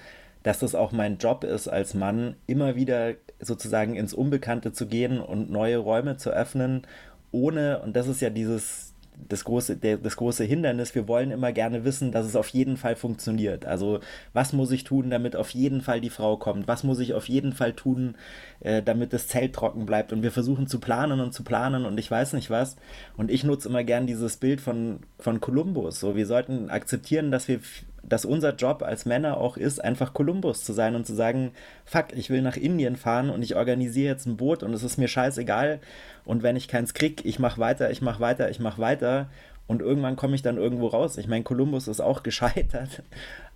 [0.46, 5.20] dass das auch mein Job ist als Mann, immer wieder sozusagen ins Unbekannte zu gehen
[5.20, 6.84] und neue Räume zu öffnen,
[7.32, 8.94] ohne, und das ist ja dieses,
[9.28, 10.94] das große, der, das große Hindernis.
[10.94, 13.66] Wir wollen immer gerne wissen, dass es auf jeden Fall funktioniert.
[13.66, 14.02] Also,
[14.34, 16.68] was muss ich tun, damit auf jeden Fall die Frau kommt?
[16.68, 18.14] Was muss ich auf jeden Fall tun,
[18.60, 20.14] äh, damit das Zelt trocken bleibt?
[20.14, 22.76] Und wir versuchen zu planen und zu planen und ich weiß nicht was.
[23.18, 26.00] Und ich nutze immer gern dieses Bild von, von Kolumbus.
[26.00, 27.62] So, wir sollten akzeptieren, dass wir
[28.08, 31.52] dass unser Job als Männer auch ist, einfach Kolumbus zu sein und zu sagen,
[31.86, 34.98] fuck, ich will nach Indien fahren und ich organisiere jetzt ein Boot und es ist
[34.98, 35.80] mir scheißegal.
[36.24, 39.30] Und wenn ich keins krieg, ich mach weiter, ich mach weiter, ich mach weiter.
[39.68, 41.18] Und irgendwann komme ich dann irgendwo raus.
[41.18, 43.02] Ich meine, Kolumbus ist auch gescheitert,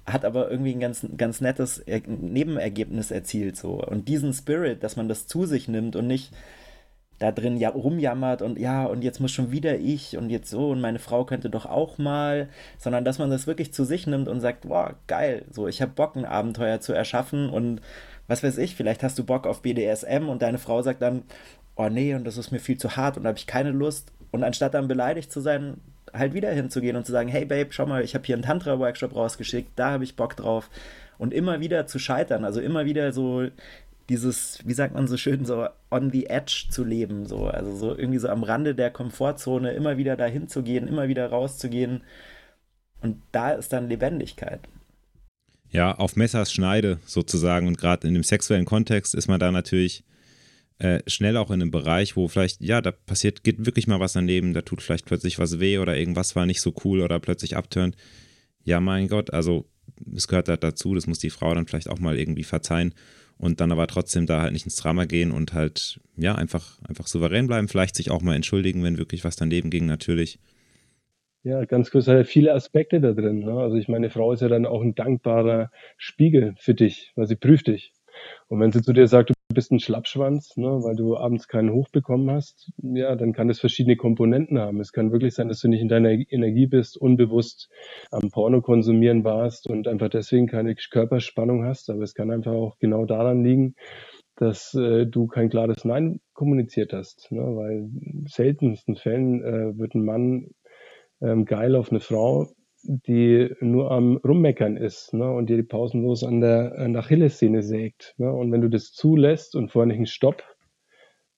[0.06, 3.58] hat aber irgendwie ein ganz, ganz nettes Nebenergebnis erzielt.
[3.58, 3.84] So.
[3.84, 6.32] Und diesen Spirit, dass man das zu sich nimmt und nicht
[7.20, 10.72] da drin ja rumjammert und ja, und jetzt muss schon wieder ich und jetzt so
[10.72, 14.28] und meine Frau könnte doch auch mal, sondern dass man das wirklich zu sich nimmt
[14.28, 17.82] und sagt, wow, geil, so ich habe Bock, ein Abenteuer zu erschaffen und
[18.28, 21.24] was weiß ich, vielleicht hast du Bock auf BDSM und deine Frau sagt dann,
[21.76, 24.12] oh nee, und das ist mir viel zu hart und habe ich keine Lust.
[24.32, 25.78] Und anstatt dann beleidigt zu sein,
[26.14, 29.16] halt wieder hinzugehen und zu sagen, hey Babe, schau mal, ich habe hier einen Tantra-Workshop
[29.16, 30.70] rausgeschickt, da habe ich Bock drauf.
[31.18, 33.48] Und immer wieder zu scheitern, also immer wieder so
[34.10, 37.98] dieses, wie sagt man so schön, so on the edge zu leben, so, also so
[37.98, 42.02] irgendwie so am Rande der Komfortzone immer wieder dahin zu gehen, immer wieder rauszugehen.
[43.02, 44.62] Und da ist dann Lebendigkeit.
[45.72, 47.68] Ja, auf Messers Schneide sozusagen.
[47.68, 50.04] Und gerade in dem sexuellen Kontext ist man da natürlich
[50.80, 54.14] äh, schnell auch in einem Bereich, wo vielleicht, ja, da passiert, geht wirklich mal was
[54.14, 57.56] daneben, da tut vielleicht plötzlich was weh oder irgendwas war nicht so cool oder plötzlich
[57.56, 57.96] abturnt.
[58.64, 59.70] Ja, mein Gott, also
[60.16, 62.96] es gehört halt dazu, das muss die Frau dann vielleicht auch mal irgendwie verzeihen
[63.40, 67.08] und dann aber trotzdem da halt nicht ins Drama gehen und halt, ja, einfach, einfach
[67.08, 70.40] souverän bleiben, vielleicht sich auch mal entschuldigen, wenn wirklich was daneben ging, natürlich.
[71.44, 73.40] ja, ganz kurz, hat viele Aspekte da drin.
[73.40, 73.54] Ne?
[73.54, 77.38] Also ich meine, Frau ist ja dann auch ein dankbarer Spiegel für dich, weil sie
[77.38, 77.94] prüft dich.
[78.48, 81.74] Und wenn sie zu dir sagt, du bist ein Schlappschwanz, ne, weil du abends keinen
[81.74, 84.80] Hoch bekommen hast, ja, dann kann das verschiedene Komponenten haben.
[84.80, 87.70] Es kann wirklich sein, dass du nicht in deiner Energie bist, unbewusst
[88.12, 91.90] am Porno konsumieren warst und einfach deswegen keine Körperspannung hast.
[91.90, 93.74] Aber es kann einfach auch genau daran liegen,
[94.36, 97.32] dass äh, du kein klares Nein kommuniziert hast.
[97.32, 97.42] Ne?
[97.42, 97.90] Weil
[98.28, 100.52] seltensten Fällen äh, wird ein Mann
[101.22, 102.50] ähm, geil auf eine Frau,
[102.92, 107.62] die nur am Rummeckern ist ne, und dir die pausenlos an der, an der Achillessehne
[107.62, 108.16] sägt.
[108.18, 108.34] Ne?
[108.34, 110.44] Und wenn du das zulässt und vorher nicht einen Stopp,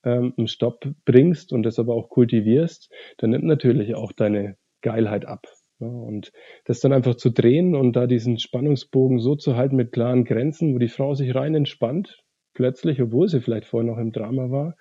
[0.05, 5.25] ähm, einen Stopp bringst und das aber auch kultivierst, dann nimmt natürlich auch deine Geilheit
[5.25, 5.45] ab.
[5.79, 5.89] Ne?
[5.89, 6.31] Und
[6.63, 10.73] das dann einfach zu drehen und da diesen Spannungsbogen so zu halten mit klaren Grenzen,
[10.73, 12.23] wo die Frau sich rein entspannt,
[12.53, 14.75] plötzlich, obwohl sie vielleicht vorher noch im Drama war,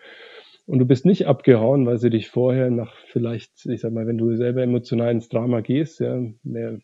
[0.70, 4.18] und du bist nicht abgehauen, weil sie dich vorher nach vielleicht, ich sag mal, wenn
[4.18, 6.78] du selber emotional ins Drama gehst, ja, mehr,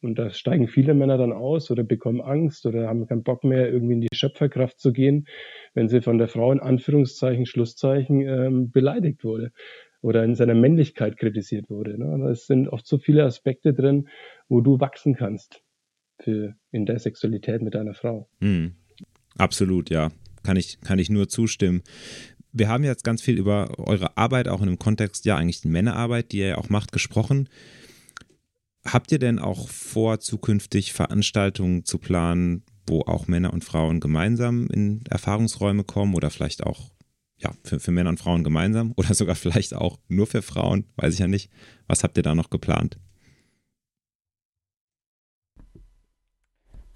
[0.00, 3.70] und da steigen viele Männer dann aus oder bekommen Angst oder haben keinen Bock mehr,
[3.72, 5.28] irgendwie in die Schöpferkraft zu gehen,
[5.74, 9.52] wenn sie von der Frau in Anführungszeichen, Schlusszeichen ähm, beleidigt wurde
[10.02, 12.00] oder in seiner Männlichkeit kritisiert wurde.
[12.00, 12.30] Ne?
[12.30, 14.08] Es sind oft so viele Aspekte drin,
[14.48, 15.62] wo du wachsen kannst
[16.18, 18.28] für, in der Sexualität mit deiner Frau.
[18.40, 18.74] Hm.
[19.38, 20.10] Absolut, ja.
[20.42, 21.82] Kann ich, kann ich nur zustimmen
[22.52, 25.68] wir haben jetzt ganz viel über eure Arbeit, auch in dem Kontext, ja, eigentlich die
[25.68, 27.48] Männerarbeit, die ihr ja auch macht, gesprochen.
[28.84, 34.66] Habt ihr denn auch vor, zukünftig Veranstaltungen zu planen, wo auch Männer und Frauen gemeinsam
[34.68, 36.90] in Erfahrungsräume kommen oder vielleicht auch
[37.36, 41.14] ja, für, für Männer und Frauen gemeinsam oder sogar vielleicht auch nur für Frauen, weiß
[41.14, 41.50] ich ja nicht.
[41.86, 42.98] Was habt ihr da noch geplant?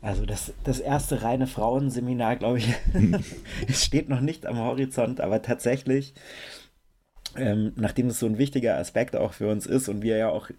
[0.05, 2.75] Also das, das erste reine Frauenseminar, glaube ich,
[3.75, 6.13] steht noch nicht am Horizont, aber tatsächlich,
[7.37, 10.51] ähm, nachdem es so ein wichtiger Aspekt auch für uns ist und wir ja auch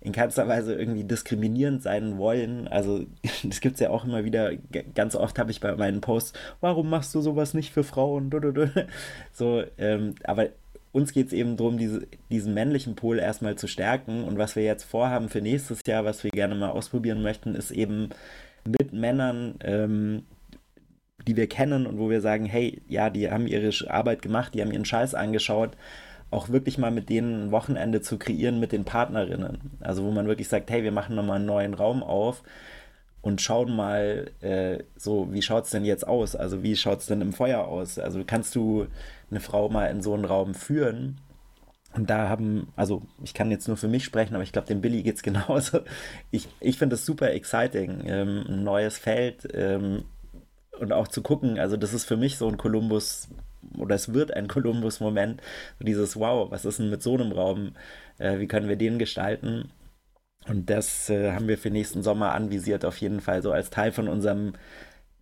[0.00, 2.68] in keinster Weise irgendwie diskriminierend sein wollen.
[2.68, 3.04] Also
[3.42, 4.52] das gibt es ja auch immer wieder,
[4.94, 8.30] ganz oft habe ich bei meinen Posts, warum machst du sowas nicht für Frauen?
[9.34, 10.48] So, ähm, aber
[10.92, 14.24] uns geht es eben darum, diese, diesen männlichen Pol erstmal zu stärken.
[14.24, 17.70] Und was wir jetzt vorhaben für nächstes Jahr, was wir gerne mal ausprobieren möchten, ist
[17.70, 18.08] eben
[18.64, 20.22] mit Männern, ähm,
[21.26, 24.62] die wir kennen und wo wir sagen, hey, ja, die haben ihre Arbeit gemacht, die
[24.62, 25.76] haben ihren Scheiß angeschaut,
[26.30, 29.58] auch wirklich mal mit denen ein Wochenende zu kreieren mit den Partnerinnen.
[29.80, 32.42] Also wo man wirklich sagt, hey, wir machen nochmal einen neuen Raum auf
[33.22, 36.36] und schauen mal, äh, so, wie schaut es denn jetzt aus?
[36.36, 37.98] Also wie schaut es denn im Feuer aus?
[37.98, 38.86] Also kannst du
[39.30, 41.18] eine Frau mal in so einen Raum führen
[41.92, 44.80] und da haben, also ich kann jetzt nur für mich sprechen, aber ich glaube, dem
[44.80, 45.80] Billy geht es genauso.
[46.30, 50.04] Ich, ich finde es super exciting, ähm, ein neues Feld ähm,
[50.78, 51.58] und auch zu gucken.
[51.58, 53.28] Also, das ist für mich so ein Kolumbus,
[53.76, 55.42] oder es wird ein Kolumbus-Moment.
[55.80, 57.72] Dieses Wow, was ist denn mit so einem Raum?
[58.18, 59.70] Äh, wie können wir den gestalten?
[60.46, 63.92] Und das äh, haben wir für nächsten Sommer anvisiert, auf jeden Fall, so als Teil
[63.92, 64.54] von unserem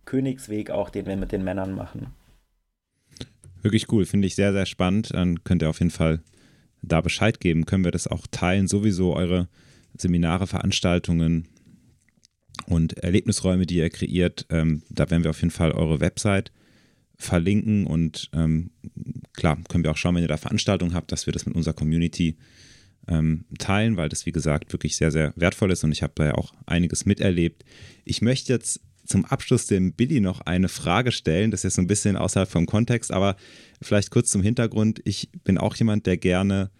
[0.05, 2.13] Königsweg auch, den wir mit den Männern machen.
[3.61, 5.13] Wirklich cool, finde ich sehr, sehr spannend.
[5.13, 6.21] Dann könnt ihr auf jeden Fall
[6.81, 8.67] da Bescheid geben, können wir das auch teilen.
[8.67, 9.47] Sowieso eure
[9.97, 11.47] Seminare, Veranstaltungen
[12.67, 14.45] und Erlebnisräume, die ihr kreiert.
[14.49, 16.51] Ähm, da werden wir auf jeden Fall eure Website
[17.17, 18.71] verlinken und ähm,
[19.33, 21.73] klar, können wir auch schauen, wenn ihr da Veranstaltungen habt, dass wir das mit unserer
[21.73, 22.37] Community
[23.09, 26.27] ähm, teilen, weil das, wie gesagt, wirklich sehr, sehr wertvoll ist und ich habe da
[26.27, 27.65] ja auch einiges miterlebt.
[28.05, 31.51] Ich möchte jetzt zum Abschluss dem Billy noch eine Frage stellen.
[31.51, 33.35] Das ist jetzt so ein bisschen außerhalb vom Kontext, aber
[33.81, 35.01] vielleicht kurz zum Hintergrund.
[35.05, 36.71] Ich bin auch jemand, der gerne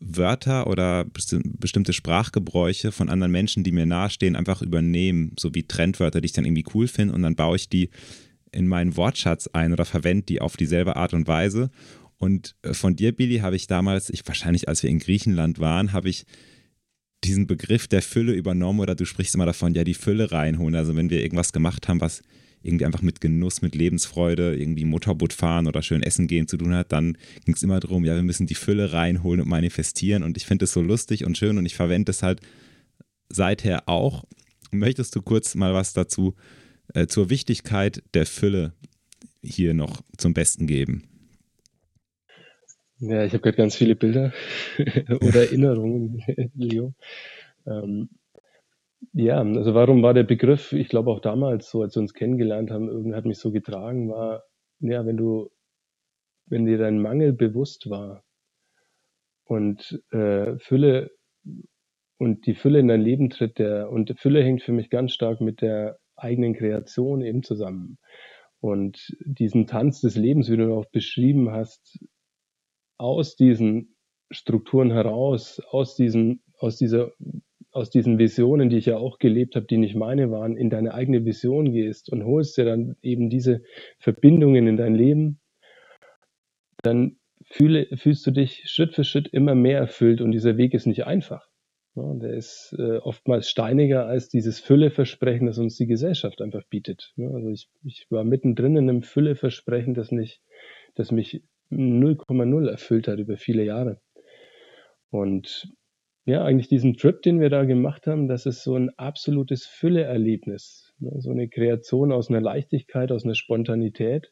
[0.00, 6.20] Wörter oder bestimmte Sprachgebräuche von anderen Menschen, die mir nahestehen, einfach übernehmen, so wie Trendwörter,
[6.20, 7.90] die ich dann irgendwie cool finde und dann baue ich die
[8.50, 11.70] in meinen Wortschatz ein oder verwende die auf dieselbe Art und Weise.
[12.16, 15.92] Und äh, von dir, Billy, habe ich damals, ich wahrscheinlich als wir in Griechenland waren,
[15.92, 16.24] habe ich
[17.24, 20.74] diesen Begriff der Fülle übernommen oder du sprichst immer davon, ja, die Fülle reinholen.
[20.74, 22.22] Also wenn wir irgendwas gemacht haben, was
[22.62, 26.74] irgendwie einfach mit Genuss, mit Lebensfreude, irgendwie Motorboot fahren oder schön essen gehen zu tun
[26.74, 30.22] hat, dann ging es immer darum, ja, wir müssen die Fülle reinholen und manifestieren.
[30.22, 32.40] Und ich finde es so lustig und schön und ich verwende es halt
[33.28, 34.24] seither auch.
[34.70, 36.34] Möchtest du kurz mal was dazu
[36.94, 38.72] äh, zur Wichtigkeit der Fülle
[39.42, 41.04] hier noch zum Besten geben?
[43.00, 44.32] Ja, ich habe gerade ganz viele Bilder
[45.22, 46.22] oder Erinnerungen,
[46.54, 46.94] Leo.
[47.66, 48.10] Ähm,
[49.12, 52.70] ja, also warum war der Begriff, ich glaube auch damals so, als wir uns kennengelernt
[52.70, 54.44] haben, irgendwie hat mich so getragen, war,
[54.80, 55.50] ja, wenn du,
[56.46, 58.24] wenn dir dein Mangel bewusst war
[59.44, 61.10] und äh, Fülle
[62.18, 65.40] und die Fülle in dein Leben tritt, der, und Fülle hängt für mich ganz stark
[65.40, 67.98] mit der eigenen Kreation eben zusammen.
[68.60, 72.00] Und diesen Tanz des Lebens, wie du auch beschrieben hast,
[72.98, 73.94] aus diesen
[74.30, 77.12] Strukturen heraus, aus diesen, aus dieser,
[77.70, 80.92] aus diesen Visionen, die ich ja auch gelebt habe, die nicht meine waren, in deine
[80.92, 83.62] eigene Vision gehst und holst dir dann eben diese
[83.98, 85.40] Verbindungen in dein Leben,
[86.82, 90.86] dann fühle, fühlst du dich Schritt für Schritt immer mehr erfüllt und dieser Weg ist
[90.86, 91.48] nicht einfach.
[91.94, 97.12] Ja, der ist äh, oftmals steiniger als dieses Fülleversprechen, das uns die Gesellschaft einfach bietet.
[97.16, 100.40] Ja, also ich, ich war mittendrin in einem Fülleversprechen, das, nicht,
[100.94, 104.00] das mich 0,0 erfüllt hat über viele Jahre.
[105.10, 105.72] Und
[106.24, 110.94] ja, eigentlich diesen Trip, den wir da gemacht haben, das ist so ein absolutes Fülleerlebnis.
[110.98, 114.30] So eine Kreation aus einer Leichtigkeit, aus einer Spontanität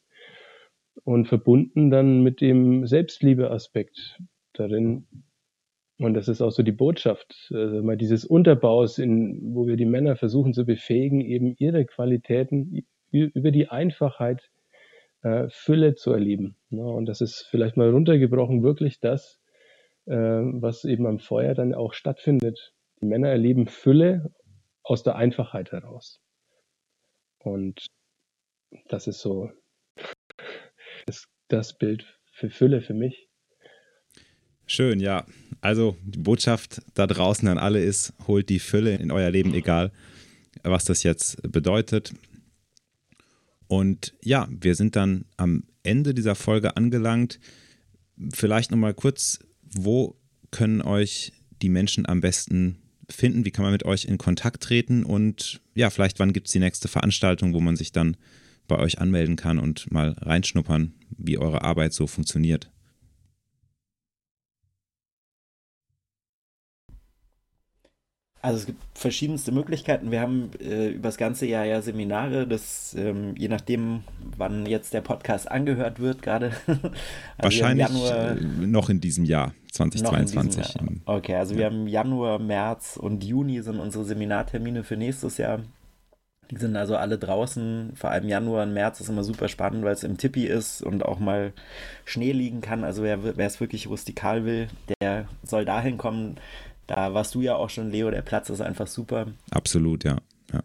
[1.05, 4.21] und verbunden dann mit dem Selbstliebeaspekt
[4.53, 5.07] darin.
[5.99, 9.87] Und das ist auch so die Botschaft, also mal dieses Unterbaus, in, wo wir die
[9.87, 14.51] Männer versuchen zu befähigen, eben ihre Qualitäten über die Einfachheit
[15.27, 16.57] äh, Fülle zu erleben.
[16.71, 19.41] Ja, und das ist vielleicht mal runtergebrochen wirklich das,
[20.07, 22.75] äh, was eben am Feuer dann auch stattfindet.
[23.01, 24.31] Die Männer erleben Fülle
[24.85, 26.21] aus der Einfachheit heraus.
[27.41, 27.87] Und
[28.89, 29.51] das ist so
[31.07, 33.29] das, das Bild für Fülle für mich.
[34.67, 35.27] Schön, ja.
[35.61, 39.91] Also die Botschaft da draußen an alle ist, holt die Fülle in euer Leben, egal
[40.63, 42.15] was das jetzt bedeutet.
[43.69, 47.41] Und ja, wir sind dann am Ende dieser Folge angelangt.
[48.33, 50.17] Vielleicht nochmal kurz, wo
[50.51, 52.79] können euch die Menschen am besten
[53.11, 53.45] finden?
[53.45, 55.05] Wie kann man mit euch in Kontakt treten?
[55.05, 58.17] Und ja, vielleicht wann gibt es die nächste Veranstaltung, wo man sich dann
[58.69, 62.71] bei euch anmelden kann und mal reinschnuppern, wie eure Arbeit so funktioniert?
[68.47, 70.13] Also es gibt verschiedenste Möglichkeiten.
[70.13, 74.05] Wir haben äh, über das ganze Jahr ja Seminare, das ähm, je nachdem,
[74.37, 76.53] wann jetzt der Podcast angehört wird, gerade.
[76.67, 76.93] also
[77.39, 80.75] Wahrscheinlich Januar, äh, noch in diesem Jahr, 2022.
[80.75, 80.85] Jahr.
[81.07, 81.59] Okay, also ja.
[81.59, 85.63] wir haben Januar, März und Juni sind unsere Seminartermine für nächstes Jahr.
[86.53, 89.95] Die sind also alle draußen, vor allem Januar und März ist immer super spannend, weil
[89.95, 91.53] es im Tippi ist und auch mal
[92.05, 92.85] Schnee liegen kann.
[92.85, 94.69] Also wer es wirklich rustikal will,
[95.01, 96.37] der soll dahin kommen.
[96.87, 99.27] Da warst du ja auch schon, Leo, der Platz ist einfach super.
[99.51, 100.19] Absolut, ja.
[100.53, 100.63] ja.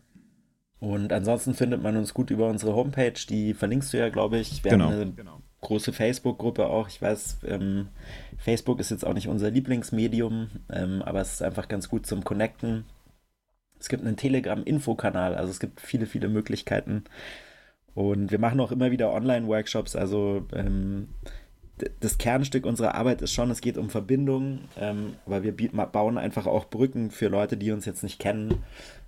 [0.80, 4.64] Und ansonsten findet man uns gut über unsere Homepage, die verlinkst du ja, glaube ich.
[4.64, 4.86] Wir genau.
[4.86, 5.42] haben eine genau.
[5.62, 6.88] große Facebook-Gruppe auch.
[6.88, 7.88] Ich weiß, ähm,
[8.38, 12.24] Facebook ist jetzt auch nicht unser Lieblingsmedium, ähm, aber es ist einfach ganz gut zum
[12.24, 12.86] Connecten.
[13.80, 17.04] Es gibt einen Telegram-Infokanal, also es gibt viele, viele Möglichkeiten.
[17.94, 21.10] Und wir machen auch immer wieder Online-Workshops, also ähm,
[22.00, 26.48] das Kernstück unserer Arbeit ist schon, es geht um Verbindungen, ähm, aber wir bauen einfach
[26.48, 28.64] auch Brücken für Leute, die uns jetzt nicht kennen,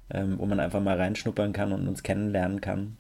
[0.10, 2.98] ähm, wo man einfach mal reinschnuppern kann und uns kennenlernen kann.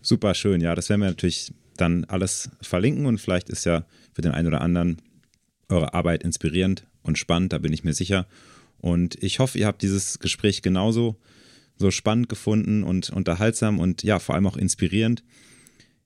[0.00, 4.22] Super schön, ja, das werden wir natürlich dann alles verlinken und vielleicht ist ja für
[4.22, 5.00] den einen oder anderen
[5.68, 8.26] eure Arbeit inspirierend und spannend, da bin ich mir sicher.
[8.78, 11.16] Und ich hoffe, ihr habt dieses Gespräch genauso
[11.76, 15.22] so spannend gefunden und unterhaltsam und ja, vor allem auch inspirierend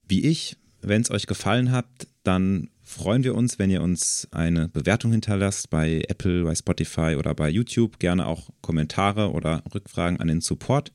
[0.08, 0.56] wie ich.
[0.86, 1.84] Wenn es euch gefallen hat,
[2.22, 7.34] dann freuen wir uns, wenn ihr uns eine Bewertung hinterlasst bei Apple, bei Spotify oder
[7.34, 7.98] bei YouTube.
[7.98, 10.92] Gerne auch Kommentare oder Rückfragen an den Support.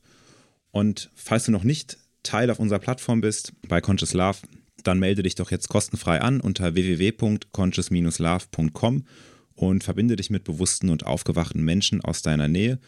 [0.70, 4.38] Und falls du noch nicht Teil auf unserer Plattform bist, bei Conscious Love,
[4.82, 9.04] dann melde dich doch jetzt kostenfrei an unter www.conscious-love.com
[9.56, 12.78] und verbinde dich mit bewussten und aufgewachten Menschen aus deiner Nähe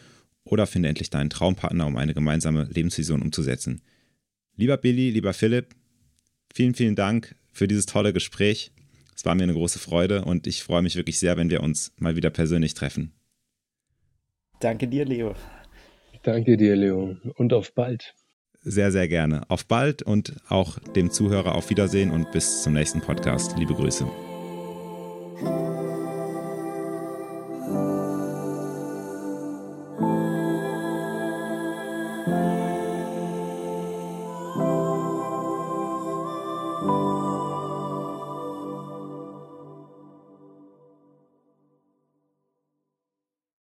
[0.44, 3.82] oder finde endlich deinen Traumpartner, um eine gemeinsame Lebensvision umzusetzen.
[4.57, 5.74] Lieber Billy, lieber Philipp,
[6.55, 8.72] vielen, vielen Dank für dieses tolle Gespräch.
[9.14, 11.92] Es war mir eine große Freude und ich freue mich wirklich sehr, wenn wir uns
[11.98, 13.12] mal wieder persönlich treffen.
[14.61, 15.34] Danke dir, Leo.
[16.22, 17.16] Danke dir, Leo.
[17.36, 18.14] Und auf bald.
[18.62, 19.42] Sehr, sehr gerne.
[19.50, 23.57] Auf bald und auch dem Zuhörer auf Wiedersehen und bis zum nächsten Podcast.
[23.59, 24.34] Liebe Grüße.